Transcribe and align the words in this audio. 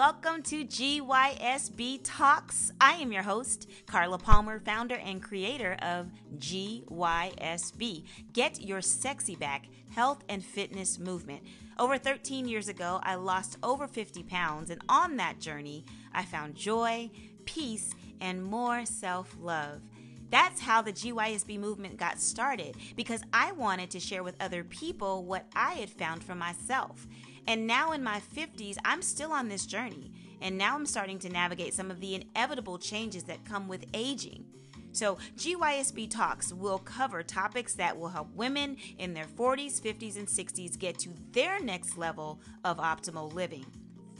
welcome 0.00 0.42
to 0.42 0.64
GYSB 0.64 2.00
Talks. 2.02 2.72
I 2.80 2.94
am 2.94 3.12
your 3.12 3.22
host, 3.22 3.68
Carla 3.84 4.16
Palmer, 4.16 4.58
founder 4.58 4.94
and 4.94 5.22
creator 5.22 5.76
of 5.82 6.10
GYSB. 6.38 8.04
Get 8.32 8.62
your 8.62 8.80
sexy 8.80 9.36
back 9.36 9.66
health 9.94 10.24
and 10.30 10.42
fitness 10.42 10.98
movement. 10.98 11.42
Over 11.78 11.98
13 11.98 12.48
years 12.48 12.68
ago, 12.68 12.98
I 13.02 13.16
lost 13.16 13.58
over 13.62 13.86
50 13.86 14.22
pounds, 14.22 14.70
and 14.70 14.80
on 14.88 15.18
that 15.18 15.38
journey, 15.38 15.84
I 16.14 16.24
found 16.24 16.54
joy, 16.54 17.10
peace, 17.44 17.94
and 18.22 18.42
more 18.42 18.86
self 18.86 19.36
love. 19.38 19.82
That's 20.30 20.60
how 20.60 20.80
the 20.80 20.92
GYSB 20.92 21.58
movement 21.58 21.96
got 21.96 22.20
started 22.20 22.76
because 22.96 23.22
I 23.32 23.52
wanted 23.52 23.90
to 23.90 24.00
share 24.00 24.22
with 24.22 24.40
other 24.40 24.62
people 24.62 25.24
what 25.24 25.44
I 25.54 25.72
had 25.74 25.90
found 25.90 26.22
for 26.22 26.36
myself. 26.36 27.06
And 27.46 27.66
now 27.66 27.92
in 27.92 28.02
my 28.02 28.20
50s, 28.34 28.76
I'm 28.84 29.02
still 29.02 29.32
on 29.32 29.48
this 29.48 29.66
journey. 29.66 30.12
And 30.40 30.56
now 30.56 30.74
I'm 30.74 30.86
starting 30.86 31.18
to 31.20 31.28
navigate 31.28 31.74
some 31.74 31.90
of 31.90 32.00
the 32.00 32.14
inevitable 32.14 32.78
changes 32.78 33.24
that 33.24 33.44
come 33.44 33.68
with 33.68 33.84
aging. 33.94 34.44
So, 34.92 35.18
GYSB 35.36 36.10
Talks 36.10 36.52
will 36.52 36.78
cover 36.78 37.22
topics 37.22 37.74
that 37.74 37.96
will 37.96 38.08
help 38.08 38.34
women 38.34 38.76
in 38.98 39.14
their 39.14 39.26
40s, 39.26 39.80
50s, 39.80 40.16
and 40.16 40.26
60s 40.26 40.76
get 40.76 40.98
to 41.00 41.10
their 41.30 41.60
next 41.60 41.96
level 41.96 42.40
of 42.64 42.78
optimal 42.78 43.32
living 43.32 43.66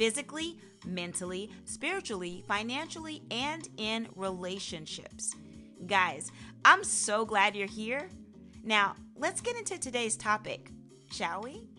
physically, 0.01 0.57
mentally, 0.87 1.51
spiritually, 1.67 2.43
financially, 2.49 3.23
and 3.31 3.69
in 3.77 4.09
relationships. 4.17 5.35
Guys, 5.87 6.33
I'm 6.65 6.85
so 6.85 7.27
glad 7.27 7.55
you're 7.55 7.67
here. 7.67 8.09
Now, 8.65 8.97
let's 9.15 9.43
get 9.43 9.57
into 9.57 9.79
today's 9.79 10.17
topic, 10.17 10.71
shall 11.11 11.43
we? 11.43 11.70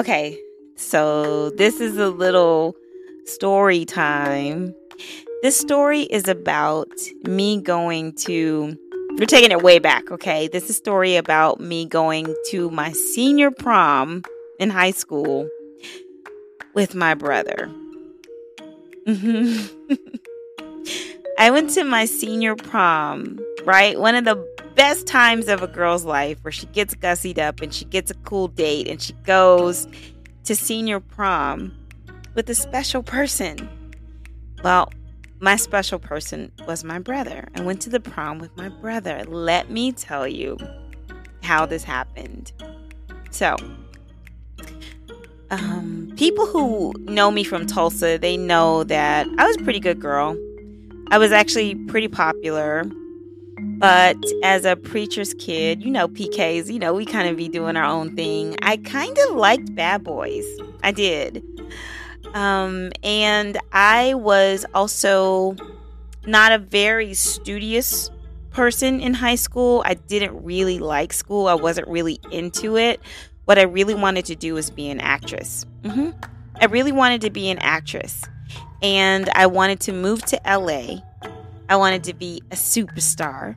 Okay, 0.00 0.40
so 0.76 1.50
this 1.50 1.78
is 1.78 1.98
a 1.98 2.08
little 2.08 2.74
story 3.26 3.84
time. 3.84 4.74
This 5.42 5.60
story 5.60 6.04
is 6.04 6.26
about 6.26 6.88
me 7.24 7.60
going 7.60 8.14
to, 8.20 8.78
we're 9.18 9.26
taking 9.26 9.50
it 9.50 9.60
way 9.62 9.78
back, 9.78 10.10
okay? 10.10 10.48
This 10.48 10.64
is 10.64 10.70
a 10.70 10.72
story 10.72 11.16
about 11.16 11.60
me 11.60 11.84
going 11.84 12.34
to 12.48 12.70
my 12.70 12.92
senior 12.92 13.50
prom 13.50 14.22
in 14.58 14.70
high 14.70 14.92
school 14.92 15.46
with 16.72 16.94
my 16.94 17.12
brother. 17.12 17.70
Mm-hmm. 19.06 19.94
I 21.38 21.50
went 21.50 21.68
to 21.72 21.84
my 21.84 22.06
senior 22.06 22.56
prom, 22.56 23.38
right? 23.66 24.00
One 24.00 24.14
of 24.14 24.24
the 24.24 24.36
best 24.74 25.06
times 25.06 25.48
of 25.48 25.62
a 25.62 25.66
girl's 25.66 26.04
life 26.04 26.38
where 26.42 26.52
she 26.52 26.66
gets 26.66 26.94
gussied 26.94 27.38
up 27.38 27.60
and 27.60 27.72
she 27.72 27.84
gets 27.84 28.10
a 28.10 28.14
cool 28.14 28.48
date 28.48 28.88
and 28.88 29.00
she 29.00 29.12
goes 29.24 29.86
to 30.44 30.54
senior 30.54 31.00
prom 31.00 31.76
with 32.34 32.48
a 32.48 32.54
special 32.54 33.02
person. 33.02 33.68
Well, 34.62 34.92
my 35.40 35.56
special 35.56 35.98
person 35.98 36.52
was 36.66 36.84
my 36.84 36.98
brother. 36.98 37.48
I 37.56 37.62
went 37.62 37.80
to 37.82 37.90
the 37.90 38.00
prom 38.00 38.38
with 38.38 38.54
my 38.56 38.68
brother. 38.68 39.24
Let 39.26 39.70
me 39.70 39.92
tell 39.92 40.28
you 40.28 40.58
how 41.42 41.66
this 41.66 41.82
happened. 41.82 42.52
So, 43.30 43.56
um, 45.50 46.12
people 46.16 46.46
who 46.46 46.92
know 46.98 47.30
me 47.30 47.42
from 47.42 47.66
Tulsa, 47.66 48.18
they 48.18 48.36
know 48.36 48.84
that 48.84 49.26
I 49.38 49.46
was 49.46 49.56
a 49.56 49.64
pretty 49.64 49.80
good 49.80 50.00
girl. 50.00 50.36
I 51.10 51.18
was 51.18 51.32
actually 51.32 51.74
pretty 51.74 52.08
popular. 52.08 52.84
But 53.80 54.22
as 54.42 54.66
a 54.66 54.76
preacher's 54.76 55.32
kid, 55.32 55.82
you 55.82 55.90
know, 55.90 56.06
PKs, 56.06 56.70
you 56.70 56.78
know, 56.78 56.92
we 56.92 57.06
kind 57.06 57.28
of 57.28 57.38
be 57.38 57.48
doing 57.48 57.76
our 57.76 57.84
own 57.84 58.14
thing. 58.14 58.54
I 58.60 58.76
kind 58.76 59.16
of 59.18 59.36
liked 59.36 59.74
bad 59.74 60.04
boys. 60.04 60.44
I 60.82 60.92
did. 60.92 61.42
Um, 62.34 62.92
and 63.02 63.56
I 63.72 64.12
was 64.14 64.66
also 64.74 65.56
not 66.26 66.52
a 66.52 66.58
very 66.58 67.14
studious 67.14 68.10
person 68.50 69.00
in 69.00 69.14
high 69.14 69.36
school. 69.36 69.82
I 69.86 69.94
didn't 69.94 70.44
really 70.44 70.78
like 70.78 71.14
school, 71.14 71.48
I 71.48 71.54
wasn't 71.54 71.88
really 71.88 72.20
into 72.30 72.76
it. 72.76 73.00
What 73.46 73.58
I 73.58 73.62
really 73.62 73.94
wanted 73.94 74.26
to 74.26 74.36
do 74.36 74.54
was 74.54 74.70
be 74.70 74.90
an 74.90 75.00
actress. 75.00 75.64
Mm-hmm. 75.84 76.10
I 76.60 76.66
really 76.66 76.92
wanted 76.92 77.22
to 77.22 77.30
be 77.30 77.50
an 77.50 77.58
actress. 77.60 78.24
And 78.82 79.30
I 79.30 79.46
wanted 79.46 79.80
to 79.80 79.92
move 79.92 80.22
to 80.26 80.40
LA. 80.46 80.98
I 81.70 81.76
wanted 81.76 82.04
to 82.04 82.14
be 82.14 82.42
a 82.50 82.56
superstar. 82.56 83.56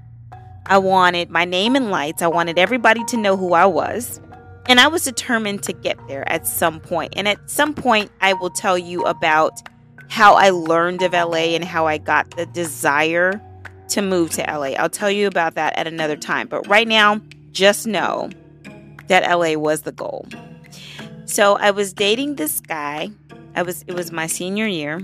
I 0.65 0.77
wanted 0.77 1.29
my 1.29 1.43
name 1.43 1.75
in 1.75 1.89
lights. 1.89 2.21
I 2.21 2.27
wanted 2.27 2.57
everybody 2.57 3.03
to 3.05 3.17
know 3.17 3.35
who 3.35 3.53
I 3.53 3.65
was. 3.65 4.21
And 4.65 4.79
I 4.79 4.87
was 4.87 5.03
determined 5.03 5.61
to 5.63 5.73
get 5.73 5.99
there 6.07 6.29
at 6.31 6.47
some 6.47 6.79
point. 6.79 7.13
And 7.17 7.27
at 7.27 7.49
some 7.49 7.73
point, 7.73 8.11
I 8.21 8.31
will 8.33 8.49
tell 8.49 8.77
you 8.77 9.03
about 9.03 9.61
how 10.09 10.35
I 10.35 10.51
learned 10.51 11.01
of 11.01 11.11
LA 11.11 11.55
and 11.55 11.65
how 11.65 11.85
I 11.85 11.97
got 11.97 12.31
the 12.31 12.45
desire 12.45 13.41
to 13.89 14.01
move 14.01 14.31
to 14.31 14.41
LA. 14.41 14.75
I'll 14.77 14.89
tell 14.89 15.11
you 15.11 15.27
about 15.27 15.55
that 15.55 15.77
at 15.77 15.85
another 15.85 16.15
time. 16.15 16.47
But 16.47 16.65
right 16.67 16.87
now, 16.87 17.19
just 17.51 17.85
know 17.85 18.29
that 19.07 19.29
LA 19.29 19.55
was 19.55 19.81
the 19.81 19.91
goal. 19.91 20.25
So 21.25 21.57
I 21.57 21.71
was 21.71 21.91
dating 21.91 22.35
this 22.35 22.61
guy. 22.61 23.09
I 23.55 23.63
was 23.63 23.83
it 23.87 23.95
was 23.95 24.11
my 24.13 24.27
senior 24.27 24.67
year. 24.67 25.01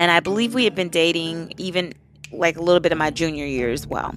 And 0.00 0.10
I 0.10 0.20
believe 0.20 0.52
we 0.52 0.64
had 0.64 0.74
been 0.74 0.88
dating 0.88 1.54
even 1.58 1.92
like 2.32 2.56
a 2.56 2.62
little 2.62 2.80
bit 2.80 2.92
of 2.92 2.98
my 2.98 3.10
junior 3.10 3.46
year 3.46 3.70
as 3.70 3.86
well 3.86 4.16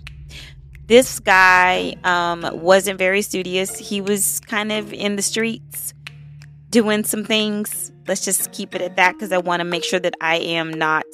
this 0.92 1.22
guy 1.22 1.96
um, 2.04 2.46
wasn't 2.52 3.00
very 3.00 3.22
studious. 3.22 3.78
He 3.78 4.02
was 4.02 4.42
kind 4.42 4.74
of 4.74 4.92
in 4.92 5.16
the 5.16 5.22
streets 5.22 5.94
doing 6.70 7.06
some 7.06 7.24
things. 7.24 7.94
Let's 8.10 8.26
just 8.26 8.52
keep 8.52 8.76
it 8.76 8.82
at 8.82 8.98
that 8.98 9.14
because 9.14 9.32
I 9.32 9.38
want 9.38 9.62
to 9.62 9.64
make 9.64 9.86
sure 9.86 10.02
that 10.02 10.16
I 10.20 10.36
am 10.36 10.70
not 10.70 11.06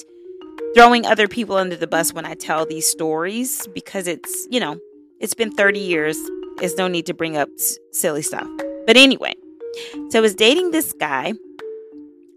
throwing 0.74 1.06
other 1.06 1.28
people 1.28 1.58
under 1.58 1.76
the 1.76 1.86
bus 1.86 2.12
when 2.12 2.26
I 2.26 2.34
tell 2.34 2.66
these 2.66 2.88
stories 2.88 3.68
because 3.76 4.08
it's, 4.08 4.48
you 4.50 4.60
know, 4.60 4.80
it's 5.20 5.36
been 5.36 5.52
30 5.52 5.80
years. 5.80 6.18
There's 6.58 6.76
no 6.76 6.88
need 6.88 7.06
to 7.06 7.14
bring 7.14 7.38
up 7.38 7.50
s- 7.60 7.78
silly 7.92 8.24
stuff. 8.24 8.48
But 8.88 8.98
anyway, 8.98 9.36
so 10.10 10.18
I 10.18 10.22
was 10.22 10.34
dating 10.34 10.72
this 10.72 10.92
guy. 10.94 11.34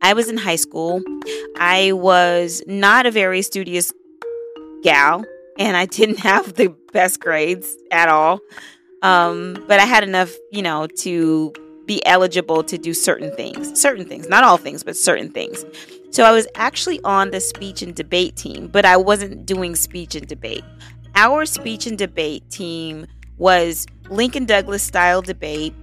I 0.02 0.12
was 0.12 0.28
in 0.28 0.36
high 0.36 0.56
school. 0.56 1.00
I 1.56 1.92
was 1.92 2.62
not 2.66 3.06
a 3.06 3.10
very 3.10 3.40
studious 3.40 3.94
gal 4.82 5.24
and 5.60 5.76
I 5.76 5.86
didn't 5.86 6.18
have 6.30 6.54
the 6.54 6.74
best 6.92 7.20
grades 7.20 7.76
at 7.92 8.08
all. 8.08 8.40
Um, 9.02 9.64
but 9.68 9.78
I 9.78 9.84
had 9.84 10.02
enough, 10.02 10.32
you 10.50 10.62
know, 10.62 10.86
to 10.98 11.52
be 11.86 12.04
eligible 12.04 12.62
to 12.64 12.76
do 12.76 12.92
certain 12.92 13.34
things, 13.36 13.80
certain 13.80 14.06
things, 14.06 14.28
not 14.28 14.44
all 14.44 14.56
things, 14.56 14.82
but 14.82 14.96
certain 14.96 15.30
things. 15.30 15.64
So 16.10 16.24
I 16.24 16.32
was 16.32 16.46
actually 16.56 17.00
on 17.02 17.30
the 17.30 17.40
speech 17.40 17.82
and 17.82 17.94
debate 17.94 18.36
team, 18.36 18.68
but 18.68 18.84
I 18.84 18.96
wasn't 18.96 19.46
doing 19.46 19.74
speech 19.76 20.14
and 20.14 20.26
debate. 20.26 20.64
Our 21.14 21.46
speech 21.46 21.86
and 21.86 21.96
debate 21.96 22.48
team 22.50 23.06
was 23.38 23.86
Lincoln 24.10 24.44
Douglas 24.44 24.82
style 24.82 25.22
debate 25.22 25.74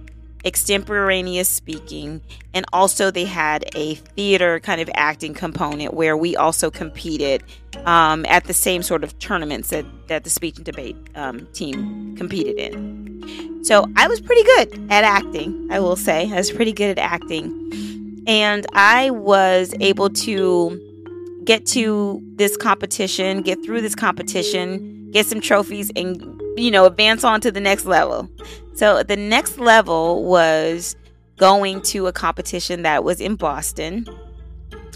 extemporaneous 0.44 1.48
speaking, 1.48 2.20
and 2.54 2.64
also 2.72 3.10
they 3.10 3.24
had 3.24 3.64
a 3.74 3.94
theater 3.94 4.60
kind 4.60 4.80
of 4.80 4.88
acting 4.94 5.34
component 5.34 5.94
where 5.94 6.16
we 6.16 6.36
also 6.36 6.70
competed 6.70 7.42
um, 7.84 8.24
at 8.26 8.44
the 8.44 8.54
same 8.54 8.82
sort 8.82 9.04
of 9.04 9.18
tournaments 9.18 9.70
that, 9.70 9.84
that 10.08 10.24
the 10.24 10.30
speech 10.30 10.56
and 10.56 10.64
debate 10.64 10.96
um, 11.14 11.46
team 11.52 12.16
competed 12.16 12.56
in. 12.56 13.64
So 13.64 13.86
I 13.96 14.08
was 14.08 14.20
pretty 14.20 14.44
good 14.44 14.90
at 14.90 15.04
acting, 15.04 15.68
I 15.70 15.80
will 15.80 15.96
say. 15.96 16.30
I 16.30 16.36
was 16.36 16.50
pretty 16.50 16.72
good 16.72 16.90
at 16.90 16.98
acting. 16.98 18.24
And 18.26 18.66
I 18.72 19.10
was 19.10 19.74
able 19.80 20.10
to 20.10 20.84
get 21.44 21.66
to 21.66 22.22
this 22.36 22.56
competition, 22.56 23.42
get 23.42 23.62
through 23.64 23.80
this 23.80 23.94
competition, 23.94 25.10
get 25.12 25.26
some 25.26 25.40
trophies, 25.40 25.90
and, 25.96 26.20
you 26.58 26.70
know, 26.70 26.84
advance 26.86 27.24
on 27.24 27.40
to 27.42 27.50
the 27.50 27.60
next 27.60 27.84
level. 27.84 28.28
So 28.74 29.02
the 29.02 29.16
next 29.16 29.58
level 29.58 30.24
was 30.24 30.96
going 31.36 31.82
to 31.82 32.06
a 32.06 32.12
competition 32.12 32.82
that 32.82 33.04
was 33.04 33.20
in 33.20 33.36
Boston 33.36 34.06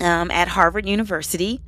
um, 0.01 0.31
at 0.31 0.49
Harvard 0.49 0.87
University. 0.87 1.61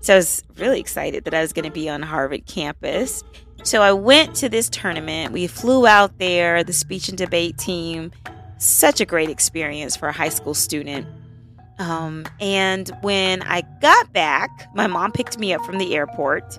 So 0.00 0.14
I 0.14 0.16
was 0.16 0.42
really 0.56 0.80
excited 0.80 1.24
that 1.24 1.34
I 1.34 1.40
was 1.40 1.52
going 1.52 1.64
to 1.64 1.70
be 1.70 1.88
on 1.88 2.02
Harvard 2.02 2.46
campus. 2.46 3.24
So 3.64 3.82
I 3.82 3.92
went 3.92 4.36
to 4.36 4.48
this 4.48 4.68
tournament. 4.68 5.32
We 5.32 5.46
flew 5.46 5.86
out 5.86 6.18
there, 6.18 6.62
the 6.62 6.72
speech 6.72 7.08
and 7.08 7.18
debate 7.18 7.58
team. 7.58 8.12
Such 8.58 9.00
a 9.00 9.04
great 9.04 9.28
experience 9.28 9.96
for 9.96 10.08
a 10.08 10.12
high 10.12 10.28
school 10.28 10.54
student. 10.54 11.06
Um, 11.78 12.24
and 12.40 12.90
when 13.02 13.42
I 13.42 13.62
got 13.80 14.12
back, 14.12 14.68
my 14.74 14.86
mom 14.86 15.12
picked 15.12 15.38
me 15.38 15.52
up 15.52 15.64
from 15.64 15.78
the 15.78 15.94
airport 15.94 16.58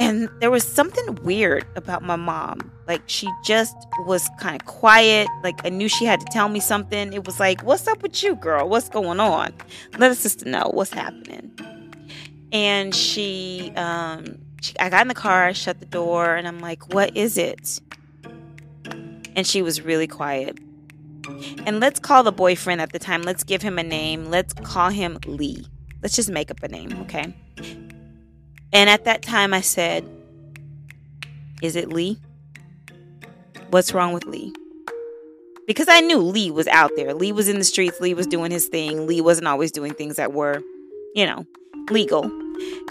And 0.00 0.30
there 0.40 0.50
was 0.50 0.64
something 0.64 1.14
weird 1.16 1.66
about 1.76 2.02
my 2.02 2.16
mom. 2.16 2.72
Like 2.88 3.02
she 3.06 3.28
just 3.44 3.76
was 4.06 4.30
kind 4.40 4.60
of 4.60 4.66
quiet. 4.66 5.28
Like 5.44 5.60
I 5.64 5.68
knew 5.68 5.88
she 5.88 6.06
had 6.06 6.20
to 6.20 6.26
tell 6.32 6.48
me 6.48 6.58
something. 6.58 7.12
It 7.12 7.26
was 7.26 7.38
like, 7.38 7.62
"What's 7.62 7.86
up 7.86 8.02
with 8.02 8.22
you, 8.22 8.34
girl? 8.34 8.66
What's 8.66 8.88
going 8.88 9.20
on? 9.20 9.52
Let 9.98 10.10
a 10.10 10.14
sister 10.14 10.48
know 10.48 10.70
what's 10.72 10.90
happening." 10.90 11.52
And 12.50 12.94
she, 12.94 13.72
um, 13.76 14.38
she, 14.62 14.76
I 14.80 14.88
got 14.88 15.02
in 15.02 15.08
the 15.08 15.14
car, 15.14 15.44
I 15.44 15.52
shut 15.52 15.78
the 15.78 15.86
door, 15.86 16.34
and 16.34 16.48
I'm 16.48 16.60
like, 16.60 16.94
"What 16.94 17.14
is 17.14 17.36
it?" 17.36 17.80
And 19.36 19.46
she 19.46 19.60
was 19.60 19.82
really 19.82 20.06
quiet. 20.06 20.58
And 21.66 21.78
let's 21.78 22.00
call 22.00 22.22
the 22.22 22.32
boyfriend 22.32 22.80
at 22.80 22.92
the 22.92 22.98
time. 22.98 23.22
Let's 23.22 23.44
give 23.44 23.60
him 23.60 23.78
a 23.78 23.82
name. 23.82 24.30
Let's 24.30 24.54
call 24.54 24.88
him 24.88 25.18
Lee. 25.26 25.66
Let's 26.02 26.16
just 26.16 26.30
make 26.30 26.50
up 26.50 26.62
a 26.62 26.68
name, 26.68 26.98
okay? 27.02 27.34
And 28.72 28.88
at 28.88 29.04
that 29.04 29.22
time, 29.22 29.52
I 29.52 29.60
said, 29.60 30.04
Is 31.62 31.76
it 31.76 31.88
Lee? 31.88 32.18
What's 33.70 33.92
wrong 33.92 34.12
with 34.12 34.24
Lee? 34.24 34.52
Because 35.66 35.88
I 35.88 36.00
knew 36.00 36.18
Lee 36.18 36.50
was 36.50 36.66
out 36.66 36.90
there. 36.96 37.14
Lee 37.14 37.32
was 37.32 37.48
in 37.48 37.58
the 37.58 37.64
streets. 37.64 38.00
Lee 38.00 38.14
was 38.14 38.26
doing 38.26 38.50
his 38.50 38.66
thing. 38.66 39.06
Lee 39.06 39.20
wasn't 39.20 39.46
always 39.46 39.70
doing 39.70 39.94
things 39.94 40.16
that 40.16 40.32
were, 40.32 40.62
you 41.14 41.24
know, 41.24 41.46
legal. 41.90 42.30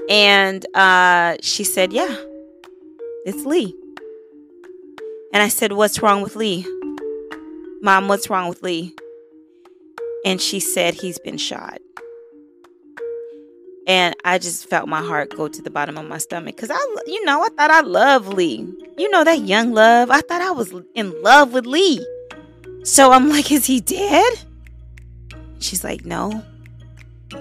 And 0.09 0.65
uh, 0.75 1.37
she 1.41 1.63
said, 1.63 1.91
Yeah, 1.91 2.15
it's 3.25 3.45
Lee. 3.45 3.75
And 5.33 5.43
I 5.43 5.49
said, 5.49 5.73
What's 5.73 6.01
wrong 6.01 6.21
with 6.21 6.35
Lee? 6.35 6.65
Mom, 7.81 8.07
what's 8.07 8.29
wrong 8.29 8.49
with 8.49 8.63
Lee? 8.63 8.95
And 10.25 10.41
she 10.41 10.59
said, 10.59 10.95
He's 10.95 11.19
been 11.19 11.37
shot. 11.37 11.79
And 13.89 14.15
I 14.23 14.37
just 14.37 14.69
felt 14.69 14.87
my 14.87 15.01
heart 15.01 15.35
go 15.35 15.47
to 15.47 15.61
the 15.63 15.71
bottom 15.71 15.97
of 15.97 16.07
my 16.07 16.19
stomach 16.19 16.55
because 16.55 16.69
I, 16.69 16.95
you 17.07 17.25
know, 17.25 17.43
I 17.43 17.49
thought 17.49 17.71
I 17.71 17.81
loved 17.81 18.27
Lee. 18.27 18.71
You 18.99 19.09
know, 19.09 19.23
that 19.23 19.41
young 19.41 19.73
love. 19.73 20.11
I 20.11 20.21
thought 20.21 20.43
I 20.43 20.51
was 20.51 20.71
in 20.93 21.19
love 21.23 21.53
with 21.53 21.65
Lee. 21.65 22.05
So 22.83 23.11
I'm 23.11 23.29
like, 23.29 23.51
is 23.51 23.65
he 23.65 23.81
dead? 23.81 24.31
She's 25.57 25.83
like, 25.83 26.05
no, 26.05 26.43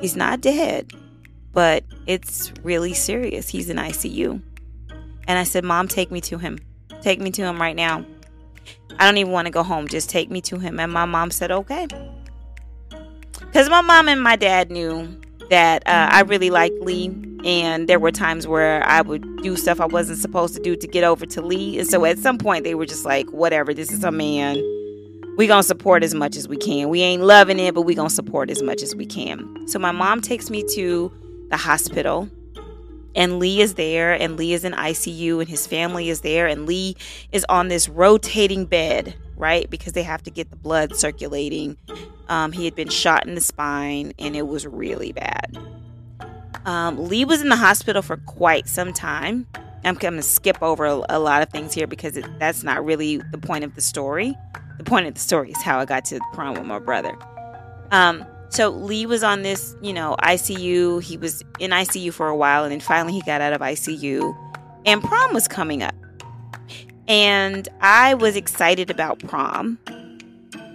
he's 0.00 0.16
not 0.16 0.40
dead, 0.40 0.90
but 1.52 1.84
it's 2.06 2.50
really 2.62 2.94
serious. 2.94 3.50
He's 3.50 3.68
in 3.68 3.76
ICU. 3.76 4.40
And 5.28 5.38
I 5.38 5.44
said, 5.44 5.64
Mom, 5.64 5.86
take 5.86 6.10
me 6.10 6.22
to 6.22 6.38
him. 6.38 6.58
Take 7.02 7.20
me 7.20 7.30
to 7.32 7.42
him 7.42 7.60
right 7.60 7.76
now. 7.76 8.06
I 8.98 9.04
don't 9.04 9.18
even 9.18 9.34
want 9.34 9.44
to 9.44 9.52
go 9.52 9.62
home. 9.62 9.86
Just 9.86 10.08
take 10.08 10.30
me 10.30 10.40
to 10.40 10.58
him. 10.58 10.80
And 10.80 10.90
my 10.90 11.04
mom 11.04 11.30
said, 11.30 11.50
okay. 11.50 11.86
Because 13.38 13.68
my 13.68 13.82
mom 13.82 14.08
and 14.08 14.22
my 14.22 14.34
dad 14.34 14.70
knew 14.70 15.20
that 15.50 15.86
uh, 15.86 16.08
I 16.10 16.22
really 16.22 16.50
liked 16.50 16.78
Lee, 16.80 17.06
and 17.44 17.88
there 17.88 17.98
were 17.98 18.12
times 18.12 18.46
where 18.46 18.84
I 18.84 19.00
would 19.00 19.42
do 19.42 19.56
stuff 19.56 19.80
I 19.80 19.86
wasn't 19.86 20.18
supposed 20.18 20.54
to 20.54 20.62
do 20.62 20.76
to 20.76 20.86
get 20.86 21.04
over 21.04 21.26
to 21.26 21.42
Lee. 21.42 21.78
And 21.78 21.88
so 21.88 22.04
at 22.04 22.18
some 22.18 22.38
point, 22.38 22.64
they 22.64 22.74
were 22.74 22.86
just 22.86 23.04
like, 23.04 23.28
whatever, 23.30 23.72
this 23.72 23.92
is 23.92 24.04
a 24.04 24.10
man. 24.10 24.56
We 25.36 25.46
gonna 25.46 25.62
support 25.62 26.02
as 26.02 26.14
much 26.14 26.36
as 26.36 26.48
we 26.48 26.56
can. 26.56 26.88
We 26.88 27.00
ain't 27.02 27.22
loving 27.22 27.60
it, 27.60 27.74
but 27.74 27.82
we 27.82 27.94
gonna 27.94 28.10
support 28.10 28.50
as 28.50 28.62
much 28.62 28.82
as 28.82 28.96
we 28.96 29.06
can. 29.06 29.68
So 29.68 29.78
my 29.78 29.92
mom 29.92 30.20
takes 30.20 30.50
me 30.50 30.64
to 30.74 31.12
the 31.50 31.56
hospital 31.56 32.28
and 33.18 33.40
Lee 33.40 33.60
is 33.60 33.74
there, 33.74 34.12
and 34.12 34.36
Lee 34.36 34.52
is 34.52 34.64
in 34.64 34.72
ICU, 34.72 35.40
and 35.40 35.48
his 35.48 35.66
family 35.66 36.08
is 36.08 36.20
there, 36.20 36.46
and 36.46 36.66
Lee 36.66 36.96
is 37.32 37.44
on 37.48 37.66
this 37.66 37.88
rotating 37.88 38.64
bed, 38.64 39.14
right? 39.36 39.68
Because 39.68 39.92
they 39.92 40.04
have 40.04 40.22
to 40.22 40.30
get 40.30 40.50
the 40.50 40.56
blood 40.56 40.94
circulating. 40.94 41.76
Um, 42.28 42.52
he 42.52 42.64
had 42.64 42.74
been 42.74 42.88
shot 42.88 43.26
in 43.26 43.34
the 43.34 43.40
spine, 43.40 44.12
and 44.18 44.36
it 44.36 44.46
was 44.46 44.66
really 44.66 45.12
bad. 45.12 45.58
Um, 46.64 47.08
Lee 47.08 47.24
was 47.24 47.40
in 47.40 47.48
the 47.48 47.56
hospital 47.56 48.02
for 48.02 48.18
quite 48.18 48.68
some 48.68 48.92
time. 48.92 49.46
I'm 49.84 49.94
going 49.94 50.16
to 50.16 50.22
skip 50.22 50.62
over 50.62 50.84
a, 50.84 51.02
a, 51.08 51.18
lot 51.18 51.42
of 51.42 51.48
things 51.48 51.72
here 51.72 51.86
because 51.86 52.16
it, 52.16 52.26
that's 52.38 52.62
not 52.62 52.84
really 52.84 53.18
the 53.30 53.38
point 53.38 53.64
of 53.64 53.74
the 53.74 53.80
story. 53.80 54.36
The 54.76 54.84
point 54.84 55.06
of 55.06 55.14
the 55.14 55.20
story 55.20 55.50
is 55.50 55.62
how 55.62 55.78
I 55.78 55.84
got 55.84 56.04
to 56.06 56.16
the 56.16 56.24
prom 56.32 56.54
with 56.54 56.66
my 56.66 56.78
brother. 56.78 57.16
Um, 57.90 58.24
so 58.50 58.70
Lee 58.70 59.06
was 59.06 59.22
on 59.22 59.42
this, 59.42 59.74
you 59.80 59.92
know, 59.92 60.16
ICU. 60.22 61.02
He 61.02 61.16
was 61.16 61.42
in 61.58 61.70
ICU 61.70 62.12
for 62.12 62.28
a 62.28 62.36
while 62.36 62.64
and 62.64 62.72
then 62.72 62.80
finally 62.80 63.12
he 63.12 63.22
got 63.22 63.40
out 63.40 63.52
of 63.52 63.60
ICU 63.60 64.36
and 64.84 65.02
prom 65.02 65.32
was 65.32 65.48
coming 65.48 65.82
up. 65.82 65.94
And 67.06 67.66
I 67.80 68.14
was 68.14 68.36
excited 68.36 68.90
about 68.90 69.20
prom, 69.20 69.78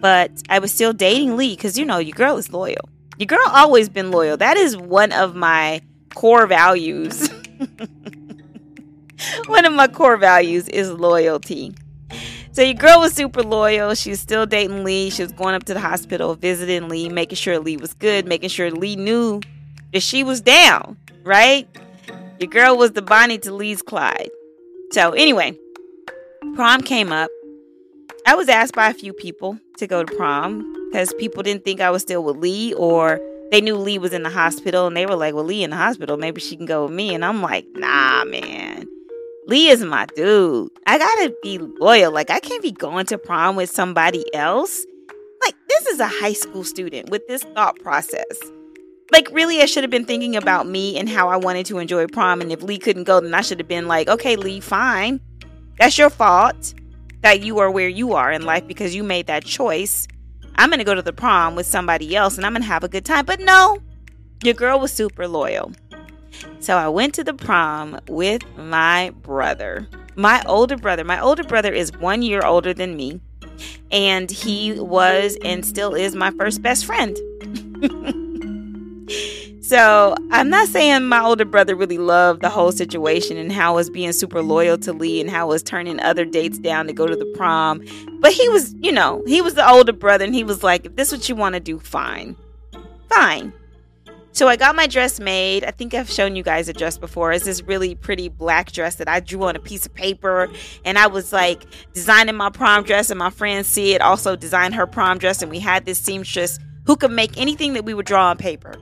but 0.03 0.31
I 0.50 0.59
was 0.59 0.73
still 0.73 0.91
dating 0.91 1.38
Lee 1.38 1.55
because, 1.55 1.77
you 1.77 1.85
know, 1.85 1.97
your 1.97 2.13
girl 2.13 2.35
is 2.35 2.51
loyal. 2.51 2.89
Your 3.17 3.27
girl 3.27 3.39
always 3.47 3.88
been 3.88 4.11
loyal. 4.11 4.35
That 4.35 4.57
is 4.57 4.75
one 4.75 5.13
of 5.13 5.33
my 5.33 5.79
core 6.13 6.45
values. 6.45 7.29
one 9.47 9.63
of 9.63 9.71
my 9.71 9.88
core 9.88 10.17
values 10.17 10.67
is 10.67 10.91
loyalty. 10.91 11.73
So 12.51 12.61
your 12.61 12.73
girl 12.73 13.00
was 13.00 13.13
super 13.13 13.44
loyal. 13.44 13.95
She 13.95 14.09
was 14.09 14.19
still 14.19 14.45
dating 14.45 14.83
Lee. 14.83 15.09
She 15.09 15.23
was 15.23 15.31
going 15.31 15.55
up 15.55 15.63
to 15.63 15.73
the 15.73 15.79
hospital, 15.79 16.35
visiting 16.35 16.89
Lee, 16.89 17.07
making 17.07 17.38
sure 17.38 17.57
Lee 17.59 17.77
was 17.77 17.94
good, 17.94 18.27
making 18.27 18.50
sure 18.50 18.71
Lee 18.71 18.97
knew 18.97 19.39
that 19.94 20.03
she 20.03 20.25
was 20.25 20.41
down, 20.41 20.97
right? 21.23 21.65
Your 22.41 22.50
girl 22.50 22.77
was 22.77 22.91
the 22.91 23.01
Bonnie 23.01 23.38
to 23.38 23.53
Lee's 23.53 23.81
Clyde. 23.81 24.31
So 24.91 25.11
anyway, 25.11 25.57
prom 26.55 26.81
came 26.81 27.13
up. 27.13 27.31
I 28.25 28.35
was 28.35 28.47
asked 28.47 28.73
by 28.73 28.89
a 28.89 28.93
few 28.93 29.11
people 29.11 29.59
to 29.77 29.85
go 29.85 30.03
to 30.03 30.15
prom 30.15 30.71
because 30.89 31.13
people 31.15 31.43
didn't 31.43 31.65
think 31.65 31.81
I 31.81 31.89
was 31.89 32.01
still 32.01 32.23
with 32.23 32.37
Lee 32.37 32.73
or 32.75 33.19
they 33.51 33.59
knew 33.59 33.75
Lee 33.75 33.97
was 33.97 34.13
in 34.13 34.23
the 34.23 34.29
hospital 34.29 34.87
and 34.87 34.95
they 34.95 35.05
were 35.05 35.15
like, 35.15 35.33
well, 35.33 35.43
Lee 35.43 35.63
in 35.63 35.71
the 35.71 35.75
hospital, 35.75 36.15
maybe 36.15 36.39
she 36.39 36.55
can 36.55 36.65
go 36.65 36.85
with 36.85 36.93
me. 36.93 37.13
And 37.13 37.25
I'm 37.25 37.41
like, 37.41 37.67
nah, 37.75 38.23
man. 38.23 38.87
Lee 39.45 39.67
is 39.67 39.83
my 39.83 40.05
dude. 40.15 40.71
I 40.87 40.97
gotta 40.97 41.35
be 41.43 41.57
loyal. 41.57 42.13
Like, 42.13 42.29
I 42.29 42.39
can't 42.39 42.63
be 42.63 42.71
going 42.71 43.05
to 43.07 43.17
prom 43.17 43.57
with 43.57 43.69
somebody 43.69 44.23
else. 44.33 44.85
Like, 45.43 45.55
this 45.67 45.87
is 45.87 45.99
a 45.99 46.07
high 46.07 46.31
school 46.31 46.63
student 46.63 47.09
with 47.09 47.27
this 47.27 47.43
thought 47.55 47.77
process. 47.81 48.39
Like, 49.11 49.29
really, 49.31 49.61
I 49.61 49.65
should 49.65 49.83
have 49.83 49.91
been 49.91 50.05
thinking 50.05 50.37
about 50.37 50.65
me 50.65 50.97
and 50.97 51.09
how 51.09 51.27
I 51.27 51.35
wanted 51.35 51.65
to 51.65 51.79
enjoy 51.79 52.07
prom. 52.07 52.39
And 52.39 52.53
if 52.53 52.63
Lee 52.63 52.79
couldn't 52.79 53.03
go, 53.03 53.19
then 53.19 53.33
I 53.33 53.41
should 53.41 53.59
have 53.59 53.67
been 53.67 53.89
like, 53.89 54.07
okay, 54.07 54.37
Lee, 54.37 54.61
fine. 54.61 55.19
That's 55.77 55.97
your 55.97 56.09
fault 56.09 56.73
that 57.23 57.41
you 57.41 57.57
are 57.59 57.71
where 57.71 57.87
you 57.87 58.13
are 58.13 58.31
in 58.31 58.43
life 58.43 58.67
because 58.67 58.93
you 58.93 59.01
made 59.01 59.27
that 59.27 59.43
choice. 59.43 60.07
I'm 60.55 60.69
gonna 60.69 60.83
go 60.83 60.93
to 60.93 61.01
the 61.01 61.13
prom 61.13 61.55
with 61.55 61.65
somebody 61.65 62.15
else 62.15 62.37
and 62.37 62.45
I'm 62.45 62.53
gonna 62.53 62.65
have 62.65 62.83
a 62.83 62.87
good 62.87 63.05
time. 63.05 63.25
But 63.25 63.39
no, 63.39 63.81
your 64.43 64.53
girl 64.53 64.79
was 64.79 64.91
super 64.91 65.27
loyal. 65.27 65.71
So 66.59 66.77
I 66.77 66.89
went 66.89 67.15
to 67.15 67.23
the 67.23 67.33
prom 67.33 67.99
with 68.07 68.43
my 68.57 69.11
brother, 69.21 69.87
my 70.15 70.43
older 70.45 70.77
brother. 70.77 71.03
My 71.03 71.19
older 71.19 71.43
brother 71.43 71.71
is 71.71 71.91
one 71.93 72.21
year 72.21 72.45
older 72.45 72.74
than 72.74 72.95
me, 72.95 73.21
and 73.89 74.29
he 74.29 74.74
was 74.79 75.38
and 75.43 75.65
still 75.65 75.95
is 75.95 76.15
my 76.15 76.31
first 76.31 76.62
best 76.62 76.86
friend. 76.86 77.17
so 79.63 80.15
I'm 80.29 80.50
not 80.50 80.67
saying 80.67 81.05
my 81.05 81.22
older 81.22 81.46
brother 81.46 81.74
really 81.74 81.98
loved 81.98 82.41
the 82.41 82.50
whole 82.50 82.74
situation 82.74 83.38
and 83.38 83.50
how 83.50 83.75
was 83.75 83.89
being 83.89 84.12
super 84.12 84.41
loyal 84.41 84.77
to 84.79 84.91
Lee 84.91 85.22
and 85.22 85.29
how 85.29 85.48
was 85.48 85.63
turning 85.63 86.01
other 86.01 86.25
dates 86.25 86.60
down 86.60 86.86
to 86.88 86.93
go 86.93 87.08
to 87.08 87.15
the 87.15 87.25
prom. 87.38 87.82
But 88.20 88.34
he 88.34 88.50
was, 88.50 88.75
you 88.82 88.91
know, 88.91 89.24
he 89.25 89.41
was 89.41 89.53
the 89.53 89.67
older 89.67 89.93
brother 89.93 90.25
and 90.25 90.36
he 90.36 90.43
was 90.43 90.63
like, 90.63 90.86
if 90.86 90.98
this 90.98 91.13
is 91.13 91.20
what 91.20 91.29
you 91.29 91.36
want 91.36 91.55
to 91.55 91.62
do, 91.62 91.79
fine. 91.79 92.36
Fine. 93.10 93.53
So 94.34 94.48
I 94.48 94.55
got 94.55 94.75
my 94.75 94.88
dress 94.88 95.20
made. 95.20 95.63
I 95.63 95.72
think 95.72 95.93
I've 95.93 96.10
shown 96.10 96.36
you 96.36 96.41
guys 96.41 96.67
a 96.67 96.74
dress 96.74 96.98
before. 96.98 97.32
It's 97.32 97.46
this 97.46 97.62
really 97.62 97.93
pretty 97.93 98.29
black 98.29 98.72
dress 98.72 98.96
that 98.96 99.08
I 99.08 99.20
drew 99.20 99.43
on 99.43 99.55
a 99.55 99.60
piece 99.60 99.86
of 99.86 99.93
paper. 99.93 100.50
And 100.84 100.98
I 100.98 101.08
was 101.08 101.32
like 101.32 101.63
designing 101.93 102.36
my 102.36 102.50
prom 102.50 102.84
dress, 102.84 103.12
and 103.12 103.20
my 103.20 103.29
friend 103.29 103.63
Sid 103.63 104.01
also 104.01 104.36
designed 104.36 104.74
her 104.74 104.88
prom 104.88 105.20
dress. 105.20 105.43
And 105.43 105.51
we 105.51 105.60
had 105.60 105.86
this 105.86 106.00
seamstress 106.00 106.58
who 106.88 106.96
could 106.96 107.12
make 107.12 107.38
anything 107.38 107.74
that 107.74 107.86
we 107.86 107.93
would 107.93 108.08
draw 108.08 108.32
on 108.32 108.38
paper. 108.38 108.74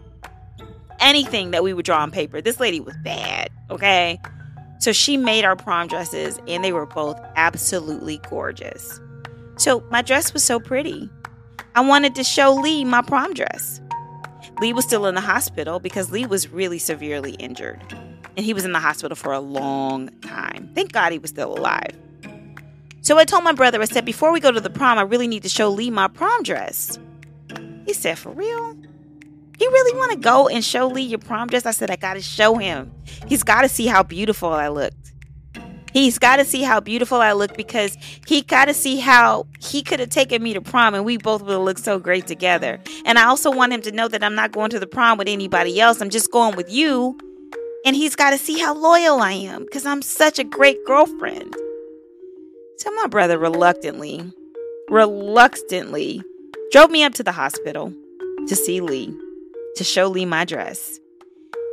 Anything 1.01 1.51
that 1.51 1.63
we 1.63 1.73
would 1.73 1.85
draw 1.85 2.01
on 2.01 2.11
paper. 2.11 2.41
This 2.41 2.59
lady 2.59 2.79
was 2.79 2.95
bad, 3.03 3.49
okay? 3.69 4.19
So 4.79 4.91
she 4.91 5.17
made 5.17 5.45
our 5.45 5.55
prom 5.55 5.87
dresses, 5.87 6.39
and 6.47 6.63
they 6.63 6.71
were 6.71 6.85
both 6.85 7.19
absolutely 7.35 8.19
gorgeous. 8.29 8.99
So 9.57 9.83
my 9.91 10.01
dress 10.01 10.33
was 10.33 10.43
so 10.43 10.59
pretty. 10.59 11.09
I 11.75 11.81
wanted 11.81 12.15
to 12.15 12.23
show 12.23 12.53
Lee 12.53 12.83
my 12.83 13.01
prom 13.01 13.33
dress. 13.33 13.81
Lee 14.59 14.73
was 14.73 14.85
still 14.85 15.05
in 15.05 15.15
the 15.15 15.21
hospital 15.21 15.79
because 15.79 16.11
Lee 16.11 16.25
was 16.25 16.49
really 16.49 16.77
severely 16.77 17.33
injured. 17.33 17.81
And 18.37 18.45
he 18.45 18.53
was 18.53 18.65
in 18.65 18.71
the 18.71 18.79
hospital 18.79 19.15
for 19.15 19.33
a 19.33 19.39
long 19.39 20.09
time. 20.21 20.71
Thank 20.73 20.91
God 20.91 21.11
he 21.11 21.19
was 21.19 21.29
still 21.29 21.57
alive. 21.57 21.97
So 23.01 23.17
I 23.17 23.25
told 23.25 23.43
my 23.43 23.53
brother, 23.53 23.81
I 23.81 23.85
said, 23.85 24.05
before 24.05 24.31
we 24.31 24.39
go 24.39 24.51
to 24.51 24.61
the 24.61 24.69
prom, 24.69 24.97
I 24.97 25.01
really 25.01 25.27
need 25.27 25.43
to 25.43 25.49
show 25.49 25.69
Lee 25.69 25.89
my 25.89 26.07
prom 26.07 26.43
dress. 26.43 26.99
He 27.85 27.93
said, 27.93 28.17
For 28.19 28.31
real? 28.31 28.77
You 29.61 29.69
really 29.69 29.97
want 29.97 30.11
to 30.13 30.17
go 30.17 30.47
and 30.47 30.65
show 30.65 30.87
Lee 30.87 31.03
your 31.03 31.19
prom 31.19 31.47
dress? 31.47 31.67
I 31.67 31.71
said, 31.71 31.91
I 31.91 31.95
got 31.95 32.15
to 32.15 32.21
show 32.21 32.55
him. 32.55 32.91
He's 33.27 33.43
got 33.43 33.61
to 33.61 33.69
see 33.69 33.85
how 33.85 34.01
beautiful 34.01 34.49
I 34.49 34.69
looked. 34.69 34.95
He's 35.93 36.17
got 36.17 36.37
to 36.37 36.45
see 36.45 36.63
how 36.63 36.79
beautiful 36.79 37.21
I 37.21 37.33
look 37.33 37.55
because 37.55 37.97
he 38.25 38.41
got 38.41 38.65
to 38.65 38.73
see 38.73 38.99
how 38.99 39.45
he 39.59 39.83
could 39.83 39.99
have 39.99 40.09
taken 40.09 40.41
me 40.41 40.53
to 40.53 40.61
prom 40.61 40.95
and 40.95 41.05
we 41.05 41.17
both 41.17 41.43
would 41.43 41.51
have 41.51 41.61
looked 41.61 41.81
so 41.83 41.99
great 41.99 42.25
together. 42.27 42.79
And 43.05 43.19
I 43.19 43.25
also 43.25 43.51
want 43.51 43.73
him 43.73 43.81
to 43.83 43.91
know 43.91 44.07
that 44.07 44.23
I'm 44.23 44.35
not 44.35 44.51
going 44.51 44.71
to 44.71 44.79
the 44.79 44.87
prom 44.87 45.19
with 45.19 45.27
anybody 45.27 45.79
else. 45.79 46.01
I'm 46.01 46.09
just 46.09 46.31
going 46.31 46.55
with 46.55 46.71
you 46.71 47.17
And 47.85 47.95
he's 47.95 48.15
got 48.15 48.31
to 48.31 48.37
see 48.37 48.59
how 48.59 48.75
loyal 48.75 49.21
I 49.21 49.31
am 49.33 49.65
because 49.65 49.85
I'm 49.85 50.01
such 50.01 50.39
a 50.39 50.43
great 50.43 50.77
girlfriend. 50.85 51.55
So 52.77 52.91
my 52.95 53.07
brother 53.07 53.39
reluctantly, 53.39 54.31
reluctantly 54.89 56.23
drove 56.71 56.91
me 56.91 57.03
up 57.03 57.13
to 57.15 57.23
the 57.23 57.31
hospital 57.31 57.93
to 58.47 58.55
see 58.55 58.81
Lee, 58.81 59.15
to 59.75 59.83
show 59.83 60.07
Lee 60.07 60.25
my 60.25 60.45
dress. 60.45 60.99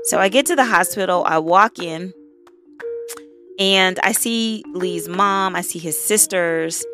So 0.05 0.19
I 0.19 0.29
get 0.29 0.47
to 0.47 0.57
the 0.57 0.65
hospital, 0.65 1.25
I 1.27 1.39
walk 1.39 1.79
in, 1.79 2.15
and 3.59 3.99
I 4.03 4.13
see 4.13 4.65
Lee's 4.73 5.09
mom, 5.09 5.57
I 5.57 5.61
see 5.63 5.79
his 5.79 6.01
sisters, 6.01 6.85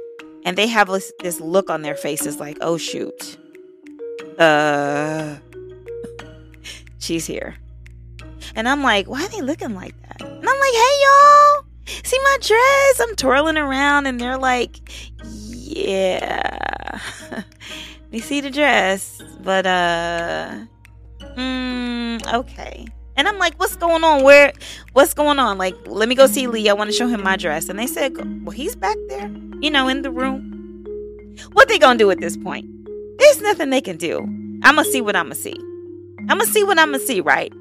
and 0.44 0.56
they 0.56 0.66
have 0.66 0.88
this, 1.20 1.40
look 1.40 1.70
on 1.70 1.82
their 1.82 1.94
faces 1.94 2.40
like, 2.40 2.58
oh 2.60 2.76
shoot. 2.76 3.38
Uh 4.38 5.36
she's 6.98 7.26
here. 7.26 7.56
And 8.56 8.68
I'm 8.68 8.82
like, 8.82 9.06
why 9.06 9.24
are 9.24 9.28
they 9.28 9.42
looking 9.42 9.74
like 9.74 9.94
that? 10.02 10.22
And 10.22 10.48
I'm 10.48 10.60
like, 10.60 10.72
hey 10.72 11.02
y'all, 11.04 11.64
see 12.02 12.18
my 12.18 12.38
dress? 12.40 13.00
I'm 13.00 13.14
twirling 13.16 13.58
around 13.58 14.06
and 14.06 14.20
they're 14.20 14.38
like, 14.38 14.80
yeah. 15.22 17.00
we 18.10 18.20
see 18.20 18.40
the 18.40 18.50
dress, 18.50 19.22
but 19.42 19.66
uh 19.66 20.64
mm, 21.20 22.34
okay. 22.34 22.86
And 23.16 23.28
I'm 23.28 23.38
like, 23.38 23.54
what's 23.60 23.76
going 23.76 24.02
on? 24.02 24.24
Where 24.24 24.52
what's 24.92 25.14
going 25.14 25.38
on? 25.38 25.58
Like, 25.58 25.76
let 25.86 26.08
me 26.08 26.14
go 26.14 26.26
see 26.26 26.46
Lee. 26.46 26.68
I 26.68 26.72
want 26.72 26.90
to 26.90 26.96
show 26.96 27.06
him 27.06 27.22
my 27.22 27.36
dress. 27.36 27.68
And 27.68 27.78
they 27.78 27.86
said, 27.86 28.16
Well, 28.44 28.50
he's 28.50 28.74
back 28.74 28.96
there, 29.08 29.30
you 29.60 29.70
know, 29.70 29.88
in 29.88 30.02
the 30.02 30.10
room. 30.10 30.50
What 31.52 31.68
they 31.68 31.78
gonna 31.78 31.98
do 31.98 32.10
at 32.10 32.20
this 32.20 32.36
point? 32.36 32.68
There's 33.18 33.40
nothing 33.40 33.70
they 33.70 33.80
can 33.80 33.96
do. 33.96 34.26
I'ma 34.62 34.82
see 34.82 35.00
what 35.00 35.14
I'ma 35.14 35.34
see. 35.34 35.56
I'ma 36.28 36.44
see 36.44 36.64
what 36.64 36.78
I'ma 36.78 36.98
see, 36.98 37.20
right? 37.20 37.52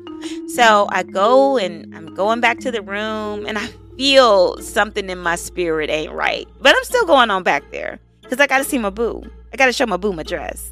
So 0.47 0.87
I 0.89 1.03
go 1.03 1.57
and 1.57 1.93
I'm 1.95 2.13
going 2.15 2.39
back 2.39 2.59
to 2.59 2.71
the 2.71 2.81
room 2.81 3.45
and 3.45 3.57
I 3.57 3.67
feel 3.97 4.57
something 4.61 5.09
in 5.09 5.19
my 5.19 5.35
spirit 5.35 5.89
ain't 5.89 6.13
right. 6.13 6.47
But 6.61 6.75
I'm 6.75 6.83
still 6.83 7.05
going 7.05 7.29
on 7.29 7.43
back 7.43 7.63
there. 7.71 7.99
Because 8.21 8.39
I 8.39 8.47
gotta 8.47 8.63
see 8.63 8.77
my 8.77 8.89
boo. 8.89 9.23
I 9.51 9.57
gotta 9.57 9.73
show 9.73 9.85
my 9.85 9.97
boo 9.97 10.13
my 10.13 10.23
dress. 10.23 10.71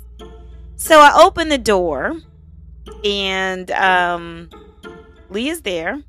So 0.76 1.00
I 1.00 1.22
open 1.22 1.50
the 1.50 1.58
door 1.58 2.16
and 3.04 3.72
um 3.72 4.50
Lee 5.30 5.50
is 5.50 5.62
there. 5.62 6.04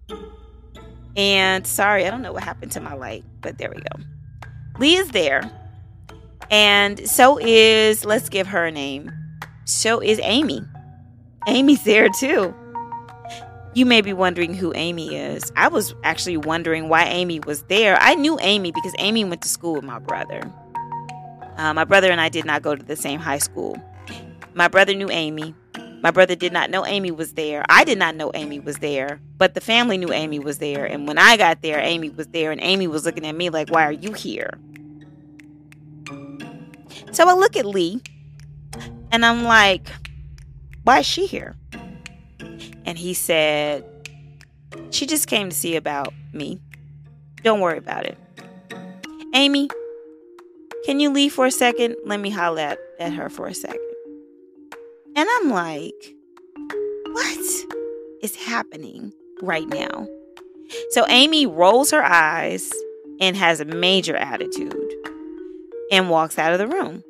And 1.16 1.66
sorry, 1.66 2.06
I 2.06 2.10
don't 2.10 2.22
know 2.22 2.32
what 2.32 2.42
happened 2.42 2.72
to 2.72 2.80
my 2.80 2.94
light, 2.94 3.24
but 3.40 3.58
there 3.58 3.70
we 3.74 3.80
go. 3.80 4.04
Lee 4.78 4.96
is 4.96 5.10
there. 5.10 5.42
And 6.50 7.08
so 7.08 7.38
is, 7.38 8.04
let's 8.04 8.28
give 8.28 8.46
her 8.48 8.66
a 8.66 8.72
name. 8.72 9.12
So 9.64 10.00
is 10.02 10.20
Amy. 10.22 10.60
Amy's 11.46 11.84
there 11.84 12.08
too. 12.08 12.54
You 13.74 13.86
may 13.86 14.00
be 14.00 14.12
wondering 14.12 14.52
who 14.54 14.72
Amy 14.74 15.14
is. 15.14 15.50
I 15.56 15.68
was 15.68 15.94
actually 16.04 16.36
wondering 16.36 16.88
why 16.88 17.04
Amy 17.04 17.40
was 17.40 17.62
there. 17.64 17.96
I 18.00 18.14
knew 18.14 18.38
Amy 18.40 18.70
because 18.70 18.94
Amy 18.98 19.24
went 19.24 19.42
to 19.42 19.48
school 19.48 19.74
with 19.74 19.84
my 19.84 19.98
brother. 19.98 20.42
Uh, 21.56 21.72
my 21.72 21.84
brother 21.84 22.10
and 22.10 22.20
I 22.20 22.28
did 22.28 22.44
not 22.44 22.62
go 22.62 22.74
to 22.74 22.82
the 22.82 22.96
same 22.96 23.20
high 23.20 23.38
school. 23.38 23.80
My 24.54 24.68
brother 24.68 24.94
knew 24.94 25.10
Amy. 25.10 25.54
My 26.02 26.10
brother 26.10 26.34
did 26.34 26.52
not 26.52 26.68
know 26.68 26.84
Amy 26.84 27.12
was 27.12 27.34
there. 27.34 27.64
I 27.68 27.84
did 27.84 27.96
not 27.96 28.16
know 28.16 28.32
Amy 28.34 28.58
was 28.58 28.78
there, 28.78 29.20
but 29.38 29.54
the 29.54 29.60
family 29.60 29.96
knew 29.96 30.12
Amy 30.12 30.40
was 30.40 30.58
there. 30.58 30.84
And 30.84 31.06
when 31.06 31.16
I 31.16 31.36
got 31.36 31.62
there, 31.62 31.78
Amy 31.78 32.10
was 32.10 32.26
there, 32.28 32.50
and 32.50 32.60
Amy 32.60 32.88
was 32.88 33.06
looking 33.06 33.24
at 33.24 33.36
me 33.36 33.50
like, 33.50 33.70
Why 33.70 33.84
are 33.84 33.92
you 33.92 34.12
here? 34.12 34.58
So 37.12 37.28
I 37.28 37.34
look 37.34 37.56
at 37.56 37.64
Lee 37.64 38.02
and 39.12 39.24
I'm 39.24 39.44
like, 39.44 39.88
Why 40.82 41.00
is 41.00 41.06
she 41.06 41.26
here? 41.26 41.54
And 42.84 42.98
he 42.98 43.14
said, 43.14 43.84
She 44.90 45.06
just 45.06 45.28
came 45.28 45.50
to 45.50 45.54
see 45.54 45.76
about 45.76 46.12
me. 46.32 46.60
Don't 47.44 47.60
worry 47.60 47.78
about 47.78 48.06
it. 48.06 48.18
Amy, 49.34 49.70
can 50.84 50.98
you 50.98 51.10
leave 51.10 51.32
for 51.32 51.46
a 51.46 51.52
second? 51.52 51.94
Let 52.04 52.18
me 52.18 52.30
holler 52.30 52.60
at, 52.60 52.78
at 52.98 53.12
her 53.12 53.28
for 53.28 53.46
a 53.46 53.54
second. 53.54 53.91
And 55.14 55.28
I'm 55.30 55.50
like, 55.50 56.14
what 57.06 57.38
is 58.22 58.36
happening 58.36 59.12
right 59.42 59.68
now? 59.68 60.08
So 60.90 61.06
Amy 61.08 61.46
rolls 61.46 61.90
her 61.90 62.02
eyes 62.02 62.72
and 63.20 63.36
has 63.36 63.60
a 63.60 63.64
major 63.64 64.16
attitude 64.16 64.92
and 65.90 66.08
walks 66.08 66.38
out 66.38 66.52
of 66.52 66.58
the 66.58 66.66
room. 66.66 67.04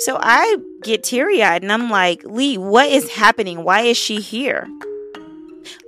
So 0.00 0.18
I 0.20 0.56
get 0.82 1.04
teary 1.04 1.42
eyed 1.44 1.62
and 1.62 1.72
I'm 1.72 1.88
like, 1.88 2.24
Lee, 2.24 2.58
what 2.58 2.90
is 2.90 3.08
happening? 3.10 3.62
Why 3.62 3.82
is 3.82 3.96
she 3.96 4.20
here? 4.20 4.68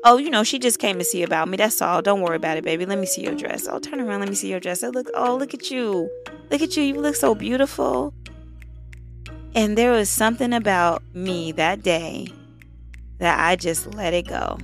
Oh, 0.04 0.18
you 0.18 0.30
know, 0.30 0.44
she 0.44 0.60
just 0.60 0.78
came 0.78 0.98
to 0.98 1.04
see 1.04 1.24
about 1.24 1.48
me. 1.48 1.56
That's 1.56 1.82
all. 1.82 2.00
Don't 2.00 2.20
worry 2.20 2.36
about 2.36 2.56
it, 2.56 2.64
baby. 2.64 2.86
Let 2.86 2.98
me 2.98 3.06
see 3.06 3.22
your 3.22 3.34
dress. 3.34 3.66
Oh, 3.66 3.80
turn 3.80 4.00
around. 4.00 4.20
Let 4.20 4.28
me 4.28 4.36
see 4.36 4.50
your 4.50 4.60
dress. 4.60 4.84
Oh, 4.84 4.90
look. 4.90 5.10
Oh, 5.14 5.34
look 5.36 5.52
at 5.52 5.68
you. 5.70 6.08
Look 6.50 6.62
at 6.62 6.76
you. 6.76 6.84
You 6.84 7.00
look 7.00 7.16
so 7.16 7.34
beautiful. 7.34 8.14
And 9.54 9.78
there 9.78 9.92
was 9.92 10.08
something 10.08 10.52
about 10.52 11.02
me 11.14 11.52
that 11.52 11.82
day 11.82 12.26
that 13.18 13.38
I 13.38 13.54
just 13.54 13.94
let 13.94 14.12
it 14.12 14.26
go. 14.26 14.58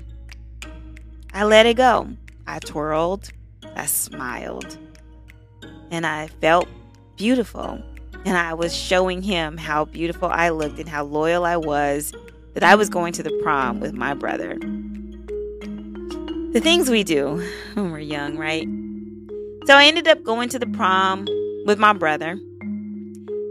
I 1.32 1.44
let 1.44 1.66
it 1.66 1.76
go. 1.76 2.08
I 2.46 2.58
twirled, 2.58 3.30
I 3.76 3.86
smiled, 3.86 4.76
and 5.92 6.04
I 6.04 6.26
felt 6.26 6.68
beautiful. 7.16 7.80
And 8.24 8.36
I 8.36 8.54
was 8.54 8.76
showing 8.76 9.22
him 9.22 9.56
how 9.56 9.84
beautiful 9.84 10.28
I 10.28 10.48
looked 10.48 10.80
and 10.80 10.88
how 10.88 11.04
loyal 11.04 11.44
I 11.44 11.56
was 11.56 12.12
that 12.54 12.64
I 12.64 12.74
was 12.74 12.88
going 12.88 13.12
to 13.14 13.22
the 13.22 13.38
prom 13.44 13.78
with 13.78 13.92
my 13.94 14.12
brother. 14.12 14.58
The 16.52 16.60
things 16.60 16.90
we 16.90 17.04
do 17.04 17.48
when 17.74 17.92
we're 17.92 18.00
young, 18.00 18.36
right? 18.36 18.66
So 19.66 19.76
I 19.76 19.84
ended 19.84 20.08
up 20.08 20.24
going 20.24 20.48
to 20.48 20.58
the 20.58 20.66
prom 20.66 21.26
with 21.64 21.78
my 21.78 21.92
brother. 21.92 22.40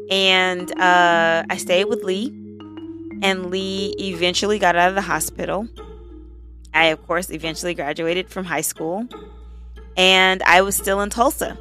And 0.10 0.72
uh, 0.80 1.44
I 1.50 1.58
stayed 1.58 1.86
with 1.86 2.04
Lee, 2.04 2.28
and 3.22 3.52
Lee 3.52 3.96
eventually 4.00 4.60
got 4.60 4.76
out 4.76 4.90
of 4.90 4.96
the 4.96 5.02
hospital. 5.02 5.68
I, 6.74 6.86
of 6.86 7.06
course, 7.06 7.30
eventually 7.30 7.74
graduated 7.74 8.30
from 8.30 8.46
high 8.46 8.62
school, 8.62 9.08
and 9.98 10.42
I 10.44 10.62
was 10.62 10.76
still 10.76 11.02
in 11.02 11.10
Tulsa. 11.10 11.58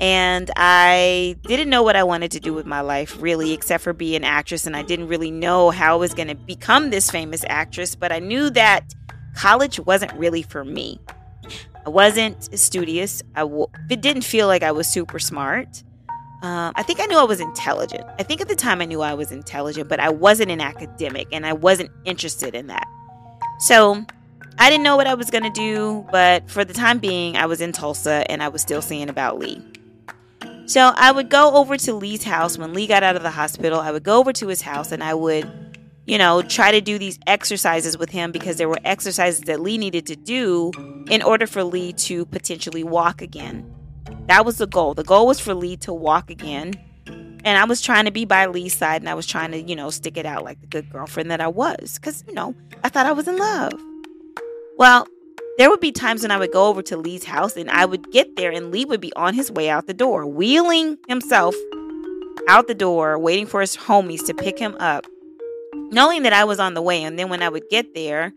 And 0.00 0.50
I 0.56 1.36
didn't 1.42 1.70
know 1.70 1.84
what 1.84 1.94
I 1.94 2.02
wanted 2.02 2.32
to 2.32 2.40
do 2.40 2.52
with 2.52 2.66
my 2.66 2.80
life, 2.80 3.16
really, 3.22 3.52
except 3.52 3.84
for 3.84 3.92
be 3.92 4.16
an 4.16 4.24
actress. 4.24 4.66
And 4.66 4.76
I 4.76 4.82
didn't 4.82 5.06
really 5.06 5.30
know 5.30 5.70
how 5.70 5.94
I 5.94 5.96
was 5.96 6.12
going 6.12 6.26
to 6.26 6.34
become 6.34 6.90
this 6.90 7.08
famous 7.08 7.44
actress, 7.48 7.94
but 7.94 8.10
I 8.10 8.18
knew 8.18 8.50
that 8.50 8.92
college 9.36 9.78
wasn't 9.78 10.12
really 10.14 10.42
for 10.42 10.64
me. 10.64 10.98
I 11.86 11.90
wasn't 11.90 12.58
studious. 12.58 13.22
I 13.36 13.40
w- 13.42 13.68
it 13.88 14.00
didn't 14.00 14.22
feel 14.22 14.48
like 14.48 14.64
I 14.64 14.72
was 14.72 14.88
super 14.88 15.20
smart. 15.20 15.84
Uh, 16.42 16.72
I 16.74 16.82
think 16.82 17.00
I 17.00 17.06
knew 17.06 17.18
I 17.18 17.24
was 17.24 17.38
intelligent. 17.38 18.04
I 18.18 18.24
think 18.24 18.40
at 18.40 18.48
the 18.48 18.56
time 18.56 18.80
I 18.80 18.84
knew 18.84 19.00
I 19.00 19.14
was 19.14 19.30
intelligent, 19.30 19.88
but 19.88 20.00
I 20.00 20.10
wasn't 20.10 20.50
an 20.50 20.60
academic 20.60 21.28
and 21.30 21.46
I 21.46 21.52
wasn't 21.52 21.90
interested 22.04 22.56
in 22.56 22.66
that. 22.66 22.88
So 23.60 24.04
I 24.58 24.68
didn't 24.68 24.82
know 24.82 24.96
what 24.96 25.06
I 25.06 25.14
was 25.14 25.30
going 25.30 25.44
to 25.44 25.50
do, 25.50 26.04
but 26.10 26.50
for 26.50 26.64
the 26.64 26.74
time 26.74 26.98
being, 26.98 27.36
I 27.36 27.46
was 27.46 27.60
in 27.60 27.70
Tulsa 27.70 28.28
and 28.28 28.42
I 28.42 28.48
was 28.48 28.60
still 28.60 28.82
seeing 28.82 29.08
about 29.08 29.38
Lee. 29.38 29.62
So 30.66 30.92
I 30.96 31.12
would 31.12 31.30
go 31.30 31.54
over 31.54 31.76
to 31.76 31.94
Lee's 31.94 32.24
house 32.24 32.58
when 32.58 32.74
Lee 32.74 32.88
got 32.88 33.04
out 33.04 33.14
of 33.14 33.22
the 33.22 33.30
hospital. 33.30 33.78
I 33.78 33.92
would 33.92 34.02
go 34.02 34.18
over 34.18 34.32
to 34.32 34.48
his 34.48 34.62
house 34.62 34.90
and 34.90 35.02
I 35.02 35.14
would, 35.14 35.48
you 36.06 36.18
know, 36.18 36.42
try 36.42 36.72
to 36.72 36.80
do 36.80 36.98
these 36.98 37.20
exercises 37.26 37.96
with 37.96 38.10
him 38.10 38.32
because 38.32 38.56
there 38.56 38.68
were 38.68 38.78
exercises 38.84 39.42
that 39.42 39.60
Lee 39.60 39.78
needed 39.78 40.06
to 40.06 40.16
do 40.16 40.72
in 41.08 41.22
order 41.22 41.46
for 41.46 41.62
Lee 41.62 41.92
to 41.92 42.24
potentially 42.26 42.82
walk 42.82 43.22
again. 43.22 43.72
That 44.26 44.44
was 44.44 44.58
the 44.58 44.66
goal. 44.66 44.94
The 44.94 45.04
goal 45.04 45.26
was 45.26 45.40
for 45.40 45.54
Lee 45.54 45.76
to 45.78 45.92
walk 45.92 46.30
again. 46.30 46.74
And 47.44 47.58
I 47.58 47.64
was 47.64 47.80
trying 47.80 48.04
to 48.04 48.12
be 48.12 48.24
by 48.24 48.46
Lee's 48.46 48.74
side 48.74 49.02
and 49.02 49.08
I 49.08 49.14
was 49.14 49.26
trying 49.26 49.50
to, 49.50 49.60
you 49.60 49.74
know, 49.74 49.90
stick 49.90 50.16
it 50.16 50.24
out 50.24 50.44
like 50.44 50.60
the 50.60 50.68
good 50.68 50.88
girlfriend 50.90 51.30
that 51.30 51.40
I 51.40 51.48
was. 51.48 51.98
Because, 51.98 52.24
you 52.28 52.34
know, 52.34 52.54
I 52.84 52.88
thought 52.88 53.06
I 53.06 53.12
was 53.12 53.26
in 53.26 53.36
love. 53.36 53.72
Well, 54.78 55.08
there 55.58 55.68
would 55.68 55.80
be 55.80 55.92
times 55.92 56.22
when 56.22 56.30
I 56.30 56.38
would 56.38 56.52
go 56.52 56.68
over 56.68 56.82
to 56.82 56.96
Lee's 56.96 57.24
house 57.24 57.56
and 57.56 57.68
I 57.70 57.84
would 57.84 58.10
get 58.12 58.36
there 58.36 58.52
and 58.52 58.70
Lee 58.70 58.84
would 58.84 59.00
be 59.00 59.12
on 59.14 59.34
his 59.34 59.50
way 59.50 59.68
out 59.68 59.86
the 59.86 59.94
door, 59.94 60.24
wheeling 60.24 60.98
himself 61.08 61.54
out 62.48 62.68
the 62.68 62.74
door, 62.74 63.18
waiting 63.18 63.46
for 63.46 63.60
his 63.60 63.76
homies 63.76 64.24
to 64.26 64.34
pick 64.34 64.58
him 64.58 64.76
up, 64.78 65.06
knowing 65.90 66.22
that 66.22 66.32
I 66.32 66.44
was 66.44 66.58
on 66.58 66.74
the 66.74 66.82
way. 66.82 67.02
And 67.02 67.18
then 67.18 67.28
when 67.28 67.42
I 67.42 67.48
would 67.48 67.68
get 67.70 67.94
there, 67.94 68.32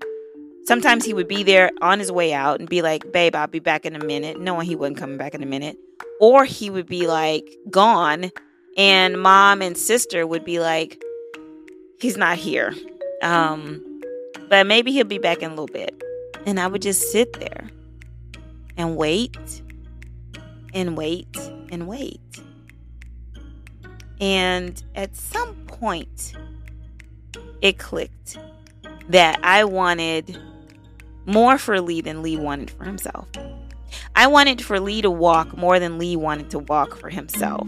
Sometimes 0.66 1.06
he 1.06 1.14
would 1.14 1.28
be 1.28 1.44
there 1.44 1.70
on 1.82 2.00
his 2.00 2.12
way 2.12 2.34
out 2.34 2.60
and 2.60 2.68
be 2.68 2.82
like, 2.82 3.12
Babe, 3.12 3.36
I'll 3.36 3.48
be 3.48 3.60
back 3.60 3.86
in 3.86 3.96
a 3.96 4.04
minute, 4.04 4.40
knowing 4.40 4.66
he 4.66 4.76
wasn't 4.76 4.98
coming 4.98 5.18
back 5.18 5.36
in 5.36 5.44
a 5.44 5.46
minute. 5.46 5.78
Or 6.20 6.44
he 6.44 6.70
would 6.70 6.88
be 6.88 7.06
like, 7.06 7.48
gone. 7.70 8.32
And 8.76 9.22
mom 9.22 9.62
and 9.62 9.78
sister 9.78 10.26
would 10.26 10.44
be 10.44 10.60
like, 10.60 11.02
He's 12.00 12.18
not 12.18 12.38
here. 12.38 12.74
Um, 13.22 14.02
but 14.50 14.68
maybe 14.68 14.92
he'll 14.92 15.06
be 15.06 15.20
back 15.20 15.42
in 15.42 15.46
a 15.46 15.50
little 15.50 15.68
bit. 15.68 15.94
And 16.46 16.60
I 16.60 16.68
would 16.68 16.82
just 16.82 17.12
sit 17.12 17.34
there 17.40 17.70
and 18.76 18.98
wait 18.98 19.62
and 20.74 20.98
wait 20.98 21.38
and 21.72 21.88
wait. 21.88 22.20
And 24.20 24.82
at 24.96 25.16
some 25.16 25.56
point, 25.68 26.34
it 27.62 27.78
clicked 27.78 28.38
that 29.10 29.40
I 29.44 29.64
wanted 29.64 30.40
more 31.26 31.58
for 31.58 31.80
Lee 31.82 32.02
than 32.02 32.22
Lee 32.22 32.38
wanted 32.38 32.70
for 32.70 32.84
himself. 32.84 33.28
I 34.16 34.28
wanted 34.28 34.62
for 34.64 34.80
Lee 34.80 35.02
to 35.02 35.12
walk 35.12 35.58
more 35.58 35.80
than 35.80 35.98
Lee 35.98 36.16
wanted 36.16 36.50
to 36.52 36.60
walk 36.60 36.96
for 36.96 37.10
himself. 37.10 37.68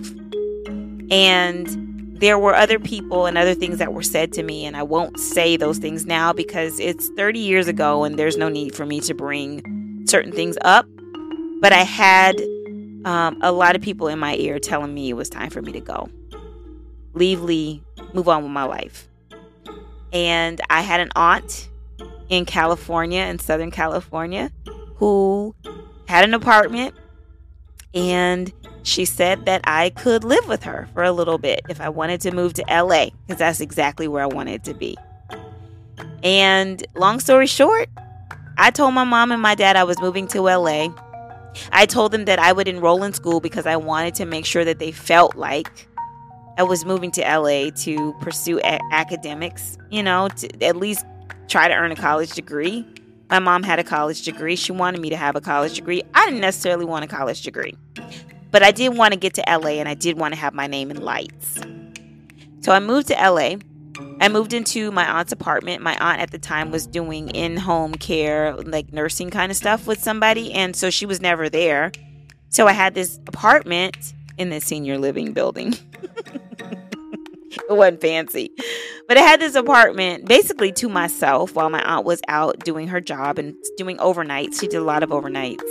And 1.10 2.18
there 2.20 2.40
were 2.40 2.56
other 2.56 2.80
people 2.80 3.26
and 3.26 3.38
other 3.38 3.54
things 3.54 3.78
that 3.78 3.94
were 3.94 4.04
said 4.04 4.34
to 4.34 4.44
me, 4.44 4.66
and 4.66 4.76
I 4.76 4.84
won't 4.84 5.20
say 5.20 5.56
those 5.56 5.78
things 5.78 6.06
now 6.06 6.34
because 6.34 6.80
it's 6.80 7.10
30 7.10 7.40
years 7.40 7.68
ago 7.68 8.04
and 8.04 8.18
there's 8.18 8.38
no 8.38 8.50
need 8.50 8.76
for 8.76 8.86
me 8.86 9.00
to 9.02 9.14
bring 9.14 10.06
certain 10.08 10.32
things 10.32 10.58
up. 10.62 10.88
But 11.62 11.74
I 11.74 11.84
had 11.84 12.36
um, 13.06 13.38
a 13.42 13.52
lot 13.52 13.76
of 13.76 13.82
people 13.82 14.08
in 14.08 14.20
my 14.20 14.36
ear 14.36 14.60
telling 14.60 14.94
me 14.94 15.10
it 15.10 15.14
was 15.14 15.30
time 15.30 15.50
for 15.50 15.62
me 15.62 15.72
to 15.72 15.80
go. 15.80 16.10
Leave 17.14 17.42
Lee, 17.42 17.82
move 18.14 18.28
on 18.28 18.44
with 18.44 18.52
my 18.52 18.64
life. 18.64 19.08
And 20.14 20.62
I 20.70 20.82
had 20.82 21.00
an 21.00 21.10
aunt 21.16 21.70
in 22.30 22.46
California, 22.46 23.22
in 23.22 23.40
Southern 23.40 23.72
California, 23.72 24.52
who 24.96 25.56
had 26.08 26.24
an 26.24 26.34
apartment 26.34 26.96
and 27.94 28.52
she 28.84 29.06
said 29.06 29.46
that 29.46 29.62
I 29.66 29.90
could 29.90 30.24
live 30.24 30.48
with 30.48 30.64
her 30.64 30.88
for 30.94 31.04
a 31.04 31.12
little 31.12 31.38
bit 31.38 31.62
if 31.68 31.82
I 31.82 31.90
wanted 31.90 32.22
to 32.22 32.32
move 32.32 32.54
to 32.54 32.64
LA, 32.70 33.10
because 33.26 33.40
that's 33.40 33.60
exactly 33.60 34.08
where 34.08 34.24
I 34.24 34.28
wanted 34.28 34.64
to 34.66 34.74
be. 34.74 34.98
And 36.24 36.86
long 36.96 37.20
story 37.20 37.48
short, 37.48 37.90
I 38.58 38.72
told 38.72 38.94
my 38.94 39.04
mom 39.04 39.32
and 39.32 39.42
my 39.42 39.56
dad 39.56 39.76
I 39.76 39.84
was 39.84 40.00
moving 40.00 40.28
to 40.30 40.42
LA. 40.42 40.90
I 41.72 41.86
told 41.86 42.12
them 42.12 42.26
that 42.26 42.40
I 42.40 42.54
would 42.54 42.68
enroll 42.68 43.04
in 43.04 43.14
school 43.14 43.40
because 43.40 43.66
I 43.66 43.76
wanted 43.76 44.16
to 44.16 44.26
make 44.26 44.46
sure 44.46 44.64
that 44.64 44.80
they 44.80 44.92
felt 44.92 45.36
like 45.36 45.88
I 46.58 46.64
was 46.64 46.86
moving 46.86 47.12
to 47.12 47.22
LA 47.22 47.72
to 47.84 48.14
pursue 48.22 48.60
a- 48.60 48.80
academics, 48.92 49.78
you 49.90 50.02
know, 50.02 50.30
to 50.38 50.64
at 50.64 50.76
least 50.76 51.06
try 51.48 51.68
to 51.68 51.74
earn 51.74 51.92
a 51.92 51.96
college 51.96 52.34
degree. 52.34 52.86
My 53.30 53.40
mom 53.40 53.64
had 53.64 53.80
a 53.80 53.84
college 53.84 54.24
degree. 54.24 54.56
She 54.56 54.72
wanted 54.72 55.02
me 55.02 55.10
to 55.10 55.18
have 55.18 55.36
a 55.36 55.42
college 55.42 55.76
degree. 55.76 56.04
I 56.14 56.26
didn't 56.26 56.42
necessarily 56.42 56.86
want 56.86 57.04
a 57.04 57.08
college 57.08 57.42
degree, 57.42 57.76
but 58.52 58.64
I 58.64 58.72
did 58.72 58.98
want 58.98 59.14
to 59.14 59.20
get 59.20 59.34
to 59.36 59.44
LA 59.48 59.72
and 59.72 59.90
I 59.90 59.94
did 59.94 60.18
want 60.18 60.34
to 60.34 60.40
have 60.40 60.54
my 60.54 60.68
name 60.68 60.92
in 60.92 61.02
lights. 61.02 61.60
So 62.62 62.72
I 62.72 62.80
moved 62.80 63.08
to 63.08 63.14
LA. 63.14 63.56
I 64.20 64.30
moved 64.30 64.54
into 64.54 64.92
my 64.92 65.06
aunt's 65.06 65.32
apartment. 65.32 65.82
My 65.82 65.98
aunt 65.98 66.22
at 66.22 66.32
the 66.32 66.40
time 66.40 66.72
was 66.72 66.88
doing 66.88 67.30
in 67.30 67.58
home 67.58 67.96
care, 67.96 68.56
like 68.56 68.92
nursing 68.94 69.30
kind 69.30 69.52
of 69.52 69.58
stuff 69.58 69.88
with 69.88 70.02
somebody. 70.02 70.54
And 70.54 70.76
so 70.76 70.90
she 70.90 71.06
was 71.06 71.22
never 71.22 71.50
there. 71.50 71.92
So 72.50 72.68
I 72.68 72.74
had 72.74 72.96
this 72.96 73.20
apartment 73.28 74.14
in 74.38 74.50
the 74.50 74.62
senior 74.62 74.98
living 74.98 75.34
building. 75.34 75.76
it 77.70 77.70
wasn't 77.74 78.02
fancy. 78.02 78.52
But 79.08 79.18
I 79.18 79.22
had 79.22 79.40
this 79.40 79.56
apartment 79.56 80.26
basically 80.26 80.72
to 80.74 80.90
myself 80.90 81.56
while 81.56 81.70
my 81.70 81.82
aunt 81.84 82.06
was 82.06 82.22
out 82.28 82.60
doing 82.64 82.88
her 82.88 83.02
job 83.02 83.40
and 83.40 83.56
doing 83.78 83.98
overnights. 83.98 84.60
She 84.60 84.68
did 84.68 84.78
a 84.78 84.84
lot 84.84 85.04
of 85.04 85.10
overnights. 85.10 85.68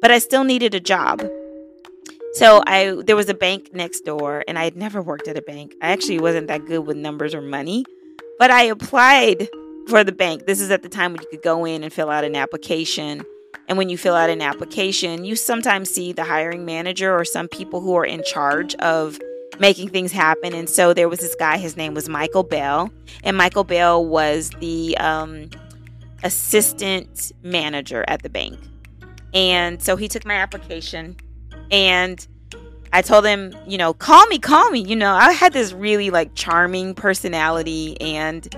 But 0.00 0.10
I 0.10 0.18
still 0.18 0.44
needed 0.44 0.74
a 0.74 0.80
job. 0.80 1.22
So 2.34 2.62
I 2.66 3.00
there 3.06 3.16
was 3.16 3.30
a 3.30 3.34
bank 3.34 3.70
next 3.72 4.00
door 4.02 4.44
and 4.46 4.58
I 4.58 4.64
had 4.64 4.76
never 4.76 5.00
worked 5.00 5.26
at 5.26 5.38
a 5.38 5.42
bank. 5.42 5.74
I 5.80 5.88
actually 5.88 6.20
wasn't 6.20 6.48
that 6.48 6.66
good 6.66 6.80
with 6.80 6.96
numbers 6.96 7.34
or 7.34 7.40
money, 7.40 7.84
but 8.38 8.50
I 8.50 8.64
applied 8.64 9.48
for 9.88 10.04
the 10.04 10.12
bank. 10.12 10.46
This 10.46 10.60
is 10.60 10.70
at 10.70 10.82
the 10.82 10.88
time 10.88 11.12
when 11.12 11.22
you 11.22 11.28
could 11.30 11.42
go 11.42 11.64
in 11.64 11.82
and 11.82 11.92
fill 11.92 12.10
out 12.10 12.24
an 12.24 12.36
application. 12.36 13.22
And 13.68 13.78
when 13.78 13.88
you 13.88 13.96
fill 13.96 14.14
out 14.14 14.30
an 14.30 14.42
application, 14.42 15.24
you 15.24 15.34
sometimes 15.34 15.90
see 15.90 16.12
the 16.12 16.24
hiring 16.24 16.64
manager 16.64 17.16
or 17.16 17.24
some 17.24 17.48
people 17.48 17.80
who 17.80 17.96
are 17.96 18.04
in 18.04 18.22
charge 18.22 18.74
of 18.76 19.18
making 19.58 19.88
things 19.88 20.12
happen. 20.12 20.54
And 20.54 20.68
so 20.68 20.92
there 20.92 21.08
was 21.08 21.20
this 21.20 21.34
guy, 21.34 21.58
his 21.58 21.76
name 21.76 21.94
was 21.94 22.08
Michael 22.08 22.42
Bell. 22.42 22.90
And 23.24 23.36
Michael 23.36 23.64
Bell 23.64 24.04
was 24.04 24.50
the 24.60 24.96
um, 24.98 25.50
assistant 26.22 27.32
manager 27.42 28.04
at 28.08 28.22
the 28.22 28.28
bank. 28.28 28.58
And 29.34 29.82
so 29.82 29.96
he 29.96 30.08
took 30.08 30.24
my 30.24 30.34
application 30.34 31.16
and 31.70 32.26
I 32.92 33.02
told 33.02 33.26
him, 33.26 33.54
you 33.66 33.76
know, 33.76 33.92
call 33.92 34.26
me, 34.26 34.38
call 34.38 34.70
me. 34.70 34.80
You 34.80 34.96
know, 34.96 35.12
I 35.12 35.32
had 35.32 35.52
this 35.52 35.72
really 35.72 36.10
like 36.10 36.34
charming 36.34 36.94
personality 36.94 38.00
and 38.00 38.48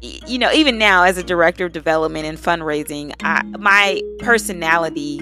you 0.00 0.38
know, 0.38 0.52
even 0.52 0.78
now 0.78 1.04
as 1.04 1.18
a 1.18 1.22
director 1.22 1.66
of 1.66 1.72
development 1.72 2.26
and 2.26 2.38
fundraising, 2.38 3.14
I, 3.22 3.42
my 3.58 4.02
personality 4.18 5.18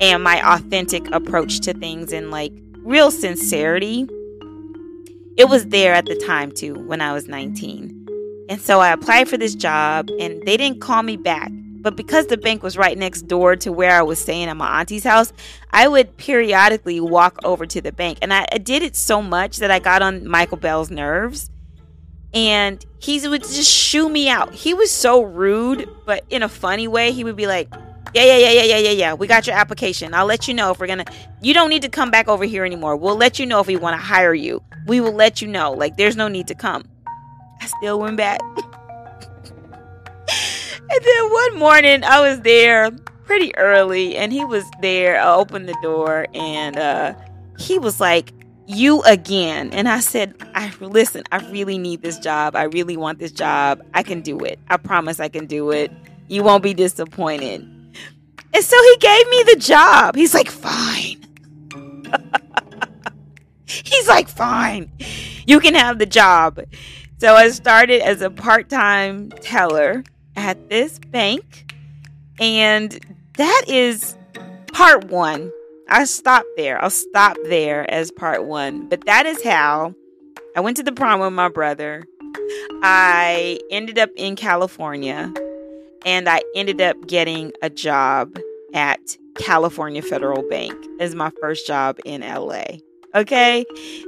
and 0.00 0.22
my 0.22 0.54
authentic 0.54 1.08
approach 1.12 1.60
to 1.60 1.72
things 1.74 2.12
and 2.12 2.30
like 2.30 2.52
real 2.78 3.10
sincerity 3.10 4.08
it 5.36 5.48
was 5.48 5.66
there 5.66 5.92
at 5.92 6.06
the 6.06 6.16
time 6.16 6.50
too 6.52 6.74
when 6.74 7.00
I 7.00 7.12
was 7.12 7.28
19. 7.28 8.06
And 8.48 8.60
so 8.60 8.80
I 8.80 8.92
applied 8.92 9.28
for 9.28 9.36
this 9.36 9.54
job 9.54 10.08
and 10.18 10.42
they 10.42 10.56
didn't 10.56 10.80
call 10.80 11.02
me 11.02 11.16
back. 11.16 11.50
But 11.86 11.94
because 11.94 12.26
the 12.26 12.36
bank 12.36 12.62
was 12.62 12.76
right 12.76 12.98
next 12.98 13.28
door 13.28 13.54
to 13.56 13.70
where 13.70 13.92
I 13.92 14.02
was 14.02 14.18
staying 14.18 14.48
at 14.48 14.56
my 14.56 14.80
auntie's 14.80 15.04
house, 15.04 15.32
I 15.70 15.86
would 15.86 16.16
periodically 16.16 17.00
walk 17.00 17.38
over 17.44 17.64
to 17.66 17.80
the 17.80 17.92
bank. 17.92 18.18
And 18.22 18.32
I, 18.32 18.46
I 18.50 18.58
did 18.58 18.82
it 18.82 18.96
so 18.96 19.22
much 19.22 19.58
that 19.58 19.70
I 19.70 19.78
got 19.78 20.02
on 20.02 20.26
Michael 20.26 20.56
Bell's 20.56 20.90
nerves. 20.90 21.50
And 22.34 22.84
he 22.98 23.26
would 23.28 23.42
just 23.42 23.70
shoo 23.70 24.08
me 24.08 24.28
out. 24.28 24.52
He 24.52 24.74
was 24.74 24.90
so 24.90 25.22
rude, 25.22 25.88
but 26.04 26.24
in 26.28 26.42
a 26.42 26.48
funny 26.48 26.88
way. 26.88 27.12
He 27.12 27.22
would 27.22 27.36
be 27.36 27.46
like, 27.46 27.72
yeah, 28.16 28.24
yeah, 28.24 28.38
yeah, 28.38 28.50
yeah, 28.50 28.62
yeah, 28.62 28.78
yeah, 28.78 28.90
yeah. 28.90 29.14
We 29.14 29.26
got 29.26 29.46
your 29.46 29.56
application. 29.56 30.14
I'll 30.14 30.24
let 30.24 30.48
you 30.48 30.54
know 30.54 30.70
if 30.70 30.80
we're 30.80 30.86
gonna. 30.86 31.04
You 31.42 31.52
don't 31.52 31.68
need 31.68 31.82
to 31.82 31.90
come 31.90 32.10
back 32.10 32.28
over 32.28 32.44
here 32.44 32.64
anymore. 32.64 32.96
We'll 32.96 33.16
let 33.16 33.38
you 33.38 33.44
know 33.44 33.60
if 33.60 33.66
we 33.66 33.76
want 33.76 34.00
to 34.00 34.02
hire 34.02 34.32
you. 34.32 34.62
We 34.86 35.00
will 35.00 35.12
let 35.12 35.42
you 35.42 35.48
know. 35.48 35.72
Like, 35.72 35.98
there's 35.98 36.16
no 36.16 36.26
need 36.28 36.48
to 36.48 36.54
come. 36.54 36.88
I 37.60 37.66
still 37.66 38.00
went 38.00 38.16
back. 38.16 38.40
and 38.56 38.64
then 40.88 41.30
one 41.30 41.58
morning, 41.58 42.04
I 42.04 42.20
was 42.20 42.40
there 42.40 42.90
pretty 43.24 43.54
early, 43.56 44.16
and 44.16 44.32
he 44.32 44.46
was 44.46 44.64
there. 44.80 45.20
I 45.20 45.34
opened 45.34 45.68
the 45.68 45.76
door, 45.82 46.26
and 46.32 46.78
uh, 46.78 47.14
he 47.58 47.78
was 47.78 48.00
like, 48.00 48.32
"You 48.66 49.02
again?" 49.02 49.74
And 49.74 49.90
I 49.90 50.00
said, 50.00 50.34
"I 50.54 50.72
listen. 50.80 51.24
I 51.32 51.46
really 51.50 51.76
need 51.76 52.00
this 52.00 52.18
job. 52.18 52.56
I 52.56 52.62
really 52.62 52.96
want 52.96 53.18
this 53.18 53.32
job. 53.32 53.82
I 53.92 54.02
can 54.02 54.22
do 54.22 54.38
it. 54.38 54.58
I 54.68 54.78
promise 54.78 55.20
I 55.20 55.28
can 55.28 55.44
do 55.44 55.70
it. 55.70 55.92
You 56.28 56.42
won't 56.44 56.62
be 56.62 56.72
disappointed." 56.72 57.75
And 58.56 58.64
so 58.64 58.82
he 58.82 58.96
gave 58.96 59.28
me 59.28 59.42
the 59.52 59.56
job. 59.56 60.16
He's 60.16 60.32
like, 60.32 60.50
fine. 60.50 61.22
He's 63.66 64.08
like, 64.08 64.30
fine. 64.30 64.90
You 65.46 65.60
can 65.60 65.74
have 65.74 65.98
the 65.98 66.06
job. 66.06 66.60
So 67.18 67.34
I 67.34 67.50
started 67.50 68.00
as 68.00 68.22
a 68.22 68.30
part 68.30 68.70
time 68.70 69.28
teller 69.42 70.04
at 70.36 70.70
this 70.70 70.98
bank. 70.98 71.74
And 72.40 72.98
that 73.36 73.64
is 73.68 74.16
part 74.72 75.04
one. 75.08 75.52
I 75.90 76.04
stopped 76.04 76.48
there. 76.56 76.82
I'll 76.82 76.88
stop 76.88 77.36
there 77.44 77.84
as 77.90 78.10
part 78.10 78.46
one. 78.46 78.88
But 78.88 79.04
that 79.04 79.26
is 79.26 79.44
how 79.44 79.94
I 80.56 80.60
went 80.60 80.78
to 80.78 80.82
the 80.82 80.92
prom 80.92 81.20
with 81.20 81.34
my 81.34 81.50
brother. 81.50 82.04
I 82.82 83.60
ended 83.70 83.98
up 83.98 84.08
in 84.16 84.34
California 84.34 85.30
and 86.06 86.28
I 86.28 86.40
ended 86.54 86.80
up 86.80 87.06
getting 87.06 87.52
a 87.60 87.68
job 87.68 88.38
at 88.72 89.18
California 89.34 90.00
Federal 90.00 90.48
Bank 90.48 90.72
as 91.00 91.14
my 91.14 91.30
first 91.40 91.66
job 91.66 91.98
in 92.04 92.22
LA. 92.22 92.64
Okay. 93.14 93.64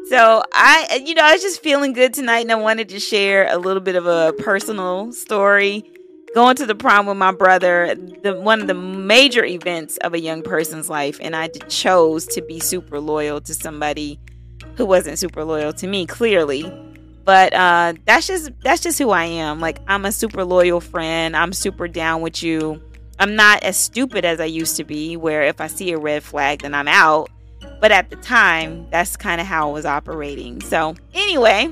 So 0.08 0.42
I, 0.52 1.02
you 1.04 1.14
know, 1.14 1.24
I 1.24 1.32
was 1.32 1.42
just 1.42 1.62
feeling 1.62 1.92
good 1.92 2.14
tonight 2.14 2.40
and 2.40 2.52
I 2.52 2.56
wanted 2.56 2.88
to 2.90 3.00
share 3.00 3.48
a 3.52 3.58
little 3.58 3.82
bit 3.82 3.96
of 3.96 4.06
a 4.06 4.32
personal 4.38 5.12
story. 5.12 5.84
Going 6.34 6.56
to 6.56 6.66
the 6.66 6.74
prom 6.74 7.06
with 7.06 7.16
my 7.16 7.32
brother, 7.32 7.94
the, 8.22 8.38
one 8.38 8.60
of 8.60 8.66
the 8.66 8.74
major 8.74 9.44
events 9.44 9.96
of 9.98 10.12
a 10.12 10.20
young 10.20 10.42
person's 10.42 10.90
life. 10.90 11.18
And 11.22 11.34
I 11.34 11.48
chose 11.48 12.26
to 12.26 12.42
be 12.42 12.60
super 12.60 13.00
loyal 13.00 13.40
to 13.40 13.54
somebody 13.54 14.20
who 14.76 14.84
wasn't 14.84 15.18
super 15.18 15.42
loyal 15.42 15.72
to 15.72 15.86
me, 15.86 16.06
clearly 16.06 16.70
but 17.28 17.52
uh, 17.52 17.92
that's 18.06 18.26
just 18.26 18.50
that's 18.62 18.80
just 18.80 18.98
who 18.98 19.10
I 19.10 19.24
am. 19.24 19.60
Like 19.60 19.80
I'm 19.86 20.06
a 20.06 20.12
super 20.12 20.46
loyal 20.46 20.80
friend. 20.80 21.36
I'm 21.36 21.52
super 21.52 21.86
down 21.86 22.22
with 22.22 22.42
you. 22.42 22.80
I'm 23.18 23.36
not 23.36 23.62
as 23.64 23.76
stupid 23.76 24.24
as 24.24 24.40
I 24.40 24.46
used 24.46 24.78
to 24.78 24.84
be, 24.84 25.14
where 25.14 25.42
if 25.42 25.60
I 25.60 25.66
see 25.66 25.92
a 25.92 25.98
red 25.98 26.22
flag, 26.22 26.62
then 26.62 26.72
I'm 26.72 26.88
out. 26.88 27.28
But 27.82 27.92
at 27.92 28.08
the 28.08 28.16
time, 28.16 28.88
that's 28.88 29.14
kind 29.18 29.42
of 29.42 29.46
how 29.46 29.68
I 29.68 29.72
was 29.74 29.84
operating. 29.84 30.62
So 30.62 30.94
anyway, 31.12 31.70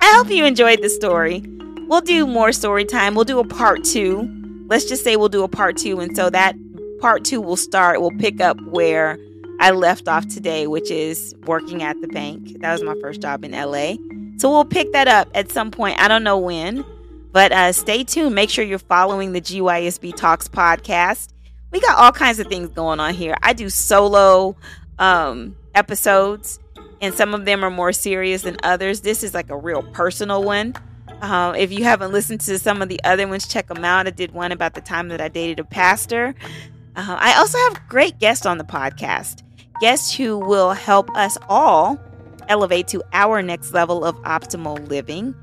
I 0.00 0.12
hope 0.14 0.30
you 0.30 0.44
enjoyed 0.44 0.80
the 0.80 0.90
story. 0.90 1.42
We'll 1.88 2.00
do 2.00 2.24
more 2.24 2.52
story 2.52 2.84
time. 2.84 3.16
We'll 3.16 3.24
do 3.24 3.40
a 3.40 3.44
part 3.44 3.82
two. 3.82 4.30
Let's 4.68 4.84
just 4.84 5.02
say 5.02 5.16
we'll 5.16 5.28
do 5.28 5.42
a 5.42 5.48
part 5.48 5.76
two, 5.76 5.98
and 5.98 6.14
so 6.14 6.30
that 6.30 6.54
part 7.00 7.24
two 7.24 7.40
will 7.40 7.56
start. 7.56 8.00
We'll 8.00 8.12
pick 8.12 8.40
up 8.40 8.60
where 8.60 9.18
I 9.58 9.72
left 9.72 10.06
off 10.06 10.28
today, 10.28 10.68
which 10.68 10.88
is 10.88 11.34
working 11.46 11.82
at 11.82 12.00
the 12.00 12.06
bank. 12.06 12.60
That 12.60 12.70
was 12.70 12.84
my 12.84 12.94
first 13.00 13.20
job 13.20 13.44
in 13.44 13.50
LA. 13.50 13.96
So 14.38 14.52
we'll 14.52 14.64
pick 14.64 14.92
that 14.92 15.08
up 15.08 15.28
at 15.34 15.50
some 15.50 15.72
point. 15.72 16.00
I 16.00 16.06
don't 16.06 16.22
know 16.22 16.38
when, 16.38 16.84
but 17.32 17.50
uh, 17.50 17.72
stay 17.72 18.04
tuned. 18.04 18.36
Make 18.36 18.50
sure 18.50 18.64
you're 18.64 18.78
following 18.78 19.32
the 19.32 19.40
GYSB 19.40 20.14
Talks 20.14 20.46
podcast. 20.46 21.32
We 21.72 21.80
got 21.80 21.98
all 21.98 22.12
kinds 22.12 22.38
of 22.38 22.46
things 22.46 22.68
going 22.68 23.00
on 23.00 23.14
here. 23.14 23.34
I 23.42 23.52
do 23.52 23.68
solo 23.68 24.56
um, 25.00 25.56
episodes, 25.74 26.60
and 27.00 27.12
some 27.14 27.34
of 27.34 27.46
them 27.46 27.64
are 27.64 27.70
more 27.70 27.92
serious 27.92 28.42
than 28.42 28.56
others. 28.62 29.00
This 29.00 29.24
is 29.24 29.34
like 29.34 29.50
a 29.50 29.56
real 29.56 29.82
personal 29.82 30.44
one. 30.44 30.72
Um, 31.20 31.56
if 31.56 31.72
you 31.72 31.82
haven't 31.82 32.12
listened 32.12 32.40
to 32.42 32.60
some 32.60 32.80
of 32.80 32.88
the 32.88 33.02
other 33.02 33.26
ones, 33.26 33.48
check 33.48 33.66
them 33.66 33.84
out. 33.84 34.06
I 34.06 34.10
did 34.10 34.30
one 34.30 34.52
about 34.52 34.74
the 34.74 34.80
time 34.80 35.08
that 35.08 35.20
I 35.20 35.26
dated 35.26 35.58
a 35.58 35.64
pastor. 35.64 36.36
Uh, 36.94 37.16
I 37.18 37.34
also 37.38 37.58
have 37.58 37.88
great 37.88 38.20
guests 38.20 38.46
on 38.46 38.58
the 38.58 38.64
podcast, 38.64 39.42
guests 39.80 40.14
who 40.14 40.38
will 40.38 40.70
help 40.70 41.10
us 41.16 41.36
all 41.48 41.98
elevate 42.48 42.88
to 42.88 43.02
our 43.12 43.42
next 43.42 43.72
level 43.72 44.04
of 44.04 44.16
optimal 44.22 44.88
living. 44.88 45.34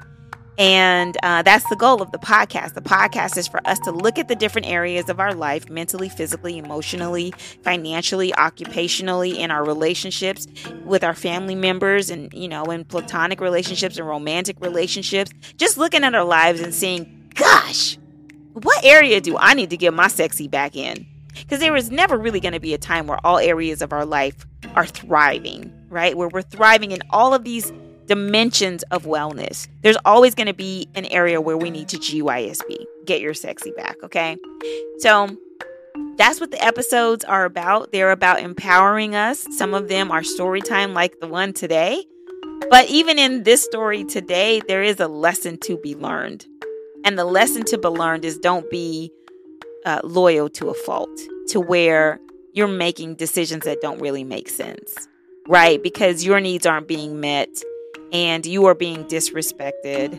And 0.58 1.18
uh, 1.22 1.42
that's 1.42 1.68
the 1.70 1.76
goal 1.76 2.02
of 2.02 2.12
the 2.12 2.18
podcast. 2.18 2.76
The 2.76 2.82
podcast 2.82 3.38
is 3.38 3.46
for 3.46 3.60
us 3.68 3.78
to 3.80 3.92
look 3.92 4.18
at 4.18 4.30
the 4.30 4.36
different 4.36 4.68
areas 4.68 5.10
of 5.10 5.20
our 5.20 5.34
life 5.34 5.70
mentally, 5.70 6.08
physically, 6.08 6.58
emotionally, 6.58 7.34
financially, 7.64 8.32
occupationally, 8.32 9.36
in 9.36 9.52
our 9.52 9.66
relationships 9.66 10.48
with 10.86 11.04
our 11.04 11.14
family 11.14 11.56
members, 11.56 12.10
and, 12.10 12.34
you 12.34 12.48
know, 12.48 12.64
in 12.66 12.86
platonic 12.86 13.42
relationships 13.42 13.98
and 13.98 14.08
romantic 14.08 14.56
relationships. 14.62 15.32
Just 15.58 15.78
looking 15.78 16.06
at 16.06 16.16
our 16.16 16.24
lives 16.24 16.62
and 16.62 16.74
saying, 16.74 17.32
gosh, 17.36 17.98
what 18.54 18.82
area 18.86 19.20
do 19.20 19.36
I 19.38 19.56
need 19.56 19.72
to 19.72 19.78
get 19.78 19.94
my 19.94 20.08
sexy 20.08 20.48
back 20.48 20.78
in? 20.78 21.06
Because 21.34 21.60
there 21.60 21.76
is 21.76 21.92
never 21.92 22.18
really 22.18 22.40
going 22.40 22.54
to 22.54 22.62
be 22.62 22.74
a 22.74 22.78
time 22.78 23.08
where 23.08 23.20
all 23.26 23.40
areas 23.40 23.82
of 23.82 23.92
our 23.92 24.06
life 24.06 24.46
are 24.76 24.86
thriving, 24.86 25.74
right? 25.96 26.16
Where 26.16 26.28
we're 26.28 26.42
thriving 26.44 26.92
in 26.92 27.00
all 27.10 27.34
of 27.34 27.44
these 27.44 27.72
dimensions 28.06 28.84
of 28.92 29.06
wellness. 29.06 29.68
There's 29.82 29.98
always 30.06 30.36
going 30.36 30.48
to 30.48 30.54
be 30.54 30.88
an 30.94 31.06
area 31.06 31.42
where 31.42 31.58
we 31.58 31.72
need 31.72 31.88
to 31.90 31.98
GYSB, 31.98 32.86
get 33.06 33.22
your 33.22 33.34
sexy 33.34 33.72
back, 33.72 33.96
okay? 34.04 34.38
So 35.00 35.36
that's 36.18 36.40
what 36.40 36.52
the 36.52 36.64
episodes 36.64 37.26
are 37.26 37.46
about. 37.46 37.92
They're 37.92 38.12
about 38.12 38.42
empowering 38.42 39.16
us. 39.16 39.48
Some 39.58 39.74
of 39.74 39.88
them 39.88 40.12
are 40.12 40.24
story 40.24 40.62
time, 40.62 40.94
like 40.94 41.20
the 41.20 41.28
one 41.28 41.54
today. 41.54 42.06
But 42.70 42.90
even 42.90 43.18
in 43.18 43.44
this 43.44 43.64
story 43.64 44.04
today, 44.04 44.62
there 44.68 44.84
is 44.84 45.00
a 45.00 45.08
lesson 45.08 45.58
to 45.60 45.78
be 45.78 45.96
learned. 45.96 46.46
And 47.04 47.18
the 47.18 47.26
lesson 47.26 47.64
to 47.66 47.78
be 47.78 47.88
learned 47.88 48.26
is 48.26 48.38
don't 48.38 48.70
be 48.70 49.12
uh, 49.86 50.02
loyal 50.04 50.50
to 50.50 50.70
a 50.70 50.74
fault, 50.74 51.10
to 51.50 51.60
where 51.60 52.20
you're 52.54 52.68
making 52.68 53.16
decisions 53.16 53.66
that 53.66 53.82
don't 53.82 54.00
really 54.00 54.24
make 54.24 54.50
sense, 54.50 55.08
right? 55.48 55.82
Because 55.82 56.24
your 56.24 56.40
needs 56.40 56.66
aren't 56.66 56.88
being 56.88 57.20
met 57.20 57.50
and 58.12 58.46
you 58.46 58.66
are 58.66 58.76
being 58.76 59.06
disrespected. 59.06 60.14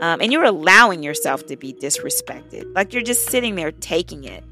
Um, 0.00 0.20
and 0.20 0.32
you're 0.32 0.44
allowing 0.44 1.02
yourself 1.02 1.46
to 1.46 1.56
be 1.56 1.72
disrespected. 1.72 2.72
Like 2.74 2.92
you're 2.92 3.02
just 3.02 3.26
sitting 3.26 3.56
there 3.56 3.72
taking 3.72 4.24
it. 4.24 4.44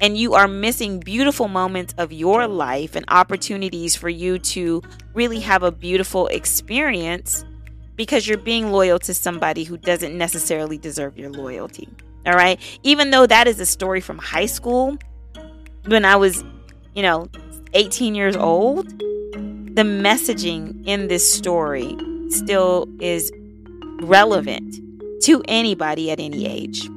And 0.00 0.18
you 0.18 0.34
are 0.34 0.48
missing 0.48 0.98
beautiful 0.98 1.48
moments 1.48 1.94
of 1.98 2.12
your 2.12 2.46
life 2.46 2.96
and 2.96 3.04
opportunities 3.08 3.94
for 3.94 4.08
you 4.08 4.38
to 4.38 4.82
really 5.14 5.40
have 5.40 5.62
a 5.62 5.70
beautiful 5.70 6.26
experience 6.28 7.44
because 7.96 8.26
you're 8.26 8.38
being 8.38 8.72
loyal 8.72 8.98
to 8.98 9.14
somebody 9.14 9.64
who 9.64 9.76
doesn't 9.76 10.16
necessarily 10.16 10.78
deserve 10.78 11.16
your 11.16 11.30
loyalty. 11.30 11.88
All 12.26 12.32
right. 12.32 12.60
Even 12.82 13.10
though 13.10 13.26
that 13.26 13.46
is 13.46 13.60
a 13.60 13.66
story 13.66 14.00
from 14.00 14.18
high 14.18 14.46
school, 14.46 14.98
when 15.86 16.04
I 16.04 16.16
was, 16.16 16.42
you 16.94 17.02
know, 17.02 17.28
18 17.74 18.14
years 18.14 18.36
old, 18.36 18.92
the 19.74 19.82
messaging 19.82 20.86
in 20.86 21.08
this 21.08 21.30
story 21.32 21.96
still 22.28 22.88
is 23.00 23.32
relevant 24.02 24.80
to 25.24 25.42
anybody 25.48 26.12
at 26.12 26.20
any 26.20 26.46
age. 26.46 26.88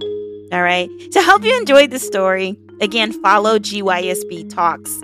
All 0.51 0.61
right. 0.61 0.89
To 1.11 1.21
help 1.21 1.43
you 1.43 1.57
enjoy 1.57 1.87
the 1.87 1.97
story, 1.97 2.57
again, 2.79 3.11
follow 3.11 3.57
GYSB 3.57 4.53
Talks. 4.53 5.01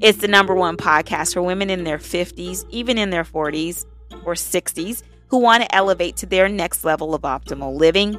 It's 0.00 0.18
the 0.18 0.28
number 0.28 0.54
one 0.54 0.78
podcast 0.78 1.34
for 1.34 1.42
women 1.42 1.68
in 1.68 1.84
their 1.84 1.98
50s, 1.98 2.64
even 2.70 2.96
in 2.96 3.10
their 3.10 3.24
40s 3.24 3.84
or 4.24 4.32
60s, 4.32 5.02
who 5.28 5.38
want 5.38 5.62
to 5.62 5.74
elevate 5.74 6.16
to 6.16 6.26
their 6.26 6.48
next 6.48 6.84
level 6.84 7.14
of 7.14 7.22
optimal 7.22 7.78
living, 7.78 8.18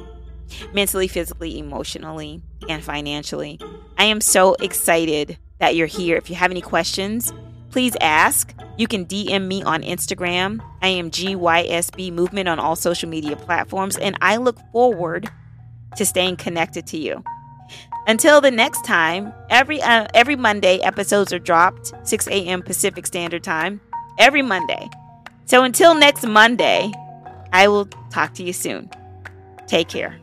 mentally, 0.72 1.08
physically, 1.08 1.58
emotionally, 1.58 2.40
and 2.68 2.84
financially. 2.84 3.58
I 3.98 4.04
am 4.04 4.20
so 4.20 4.54
excited 4.54 5.38
that 5.58 5.74
you're 5.74 5.88
here. 5.88 6.16
If 6.16 6.30
you 6.30 6.36
have 6.36 6.52
any 6.52 6.60
questions, 6.60 7.32
please 7.70 7.96
ask. 8.00 8.54
You 8.76 8.86
can 8.86 9.04
DM 9.04 9.46
me 9.46 9.62
on 9.62 9.82
Instagram. 9.82 10.60
I 10.80 10.88
am 10.88 11.10
GYSB 11.10 12.12
Movement 12.12 12.48
on 12.48 12.58
all 12.58 12.74
social 12.74 13.08
media 13.08 13.36
platforms, 13.36 13.98
and 13.98 14.16
I 14.20 14.36
look 14.36 14.58
forward 14.72 15.30
to 15.96 16.06
staying 16.06 16.36
connected 16.36 16.86
to 16.88 16.98
you. 16.98 17.22
Until 18.06 18.40
the 18.40 18.50
next 18.50 18.84
time, 18.84 19.32
every 19.50 19.80
uh, 19.80 20.06
every 20.14 20.36
Monday 20.36 20.78
episodes 20.78 21.32
are 21.32 21.38
dropped 21.38 21.92
6 22.02 22.26
a.m. 22.28 22.62
Pacific 22.62 23.06
Standard 23.06 23.44
Time 23.44 23.80
every 24.18 24.42
Monday. 24.42 24.88
So 25.44 25.62
until 25.62 25.94
next 25.94 26.26
Monday, 26.26 26.90
I 27.52 27.68
will 27.68 27.86
talk 28.10 28.34
to 28.34 28.42
you 28.42 28.52
soon. 28.52 28.90
Take 29.66 29.88
care. 29.88 30.18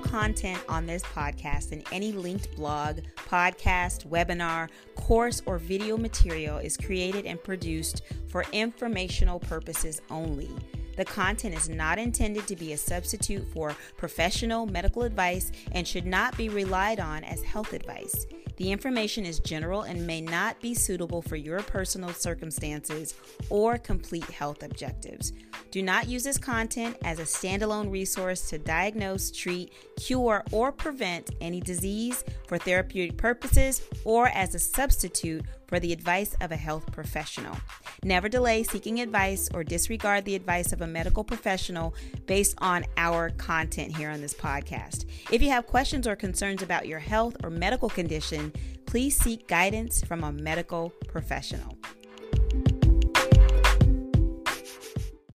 Content 0.00 0.62
on 0.68 0.86
this 0.86 1.02
podcast 1.02 1.72
and 1.72 1.84
any 1.92 2.12
linked 2.12 2.54
blog, 2.56 3.00
podcast, 3.16 4.06
webinar, 4.08 4.68
course, 4.94 5.42
or 5.46 5.58
video 5.58 5.96
material 5.96 6.58
is 6.58 6.76
created 6.76 7.26
and 7.26 7.42
produced 7.42 8.02
for 8.28 8.44
informational 8.52 9.38
purposes 9.38 10.00
only. 10.10 10.50
The 10.96 11.04
content 11.04 11.54
is 11.54 11.68
not 11.68 11.98
intended 11.98 12.46
to 12.48 12.56
be 12.56 12.72
a 12.72 12.76
substitute 12.76 13.46
for 13.52 13.76
professional 13.96 14.66
medical 14.66 15.02
advice 15.02 15.52
and 15.72 15.86
should 15.86 16.06
not 16.06 16.36
be 16.36 16.48
relied 16.48 17.00
on 17.00 17.22
as 17.22 17.42
health 17.42 17.72
advice. 17.72 18.26
The 18.58 18.72
information 18.72 19.24
is 19.24 19.38
general 19.38 19.82
and 19.82 20.04
may 20.04 20.20
not 20.20 20.60
be 20.60 20.74
suitable 20.74 21.22
for 21.22 21.36
your 21.36 21.60
personal 21.60 22.12
circumstances 22.12 23.14
or 23.50 23.78
complete 23.78 24.24
health 24.24 24.64
objectives. 24.64 25.32
Do 25.70 25.80
not 25.80 26.08
use 26.08 26.24
this 26.24 26.38
content 26.38 26.96
as 27.04 27.20
a 27.20 27.22
standalone 27.22 27.88
resource 27.88 28.50
to 28.50 28.58
diagnose, 28.58 29.30
treat, 29.30 29.72
cure, 29.96 30.42
or 30.50 30.72
prevent 30.72 31.30
any 31.40 31.60
disease 31.60 32.24
for 32.48 32.58
therapeutic 32.58 33.16
purposes 33.16 33.80
or 34.04 34.26
as 34.28 34.56
a 34.56 34.58
substitute 34.58 35.44
for 35.68 35.78
the 35.78 35.92
advice 35.92 36.34
of 36.40 36.50
a 36.50 36.56
health 36.56 36.90
professional. 36.90 37.56
Never 38.02 38.28
delay 38.28 38.64
seeking 38.64 39.00
advice 39.00 39.48
or 39.54 39.62
disregard 39.62 40.24
the 40.24 40.34
advice 40.34 40.72
of 40.72 40.80
a 40.80 40.86
medical 40.86 41.22
professional 41.22 41.94
based 42.26 42.56
on 42.58 42.84
our 42.96 43.30
content 43.30 43.96
here 43.96 44.10
on 44.10 44.20
this 44.20 44.34
podcast. 44.34 45.04
If 45.30 45.42
you 45.42 45.50
have 45.50 45.66
questions 45.66 46.08
or 46.08 46.16
concerns 46.16 46.62
about 46.62 46.88
your 46.88 46.98
health 46.98 47.36
or 47.44 47.50
medical 47.50 47.90
condition, 47.90 48.52
please 48.86 49.16
seek 49.16 49.46
guidance 49.46 50.02
from 50.02 50.24
a 50.24 50.32
medical 50.32 50.90
professional. 51.06 51.76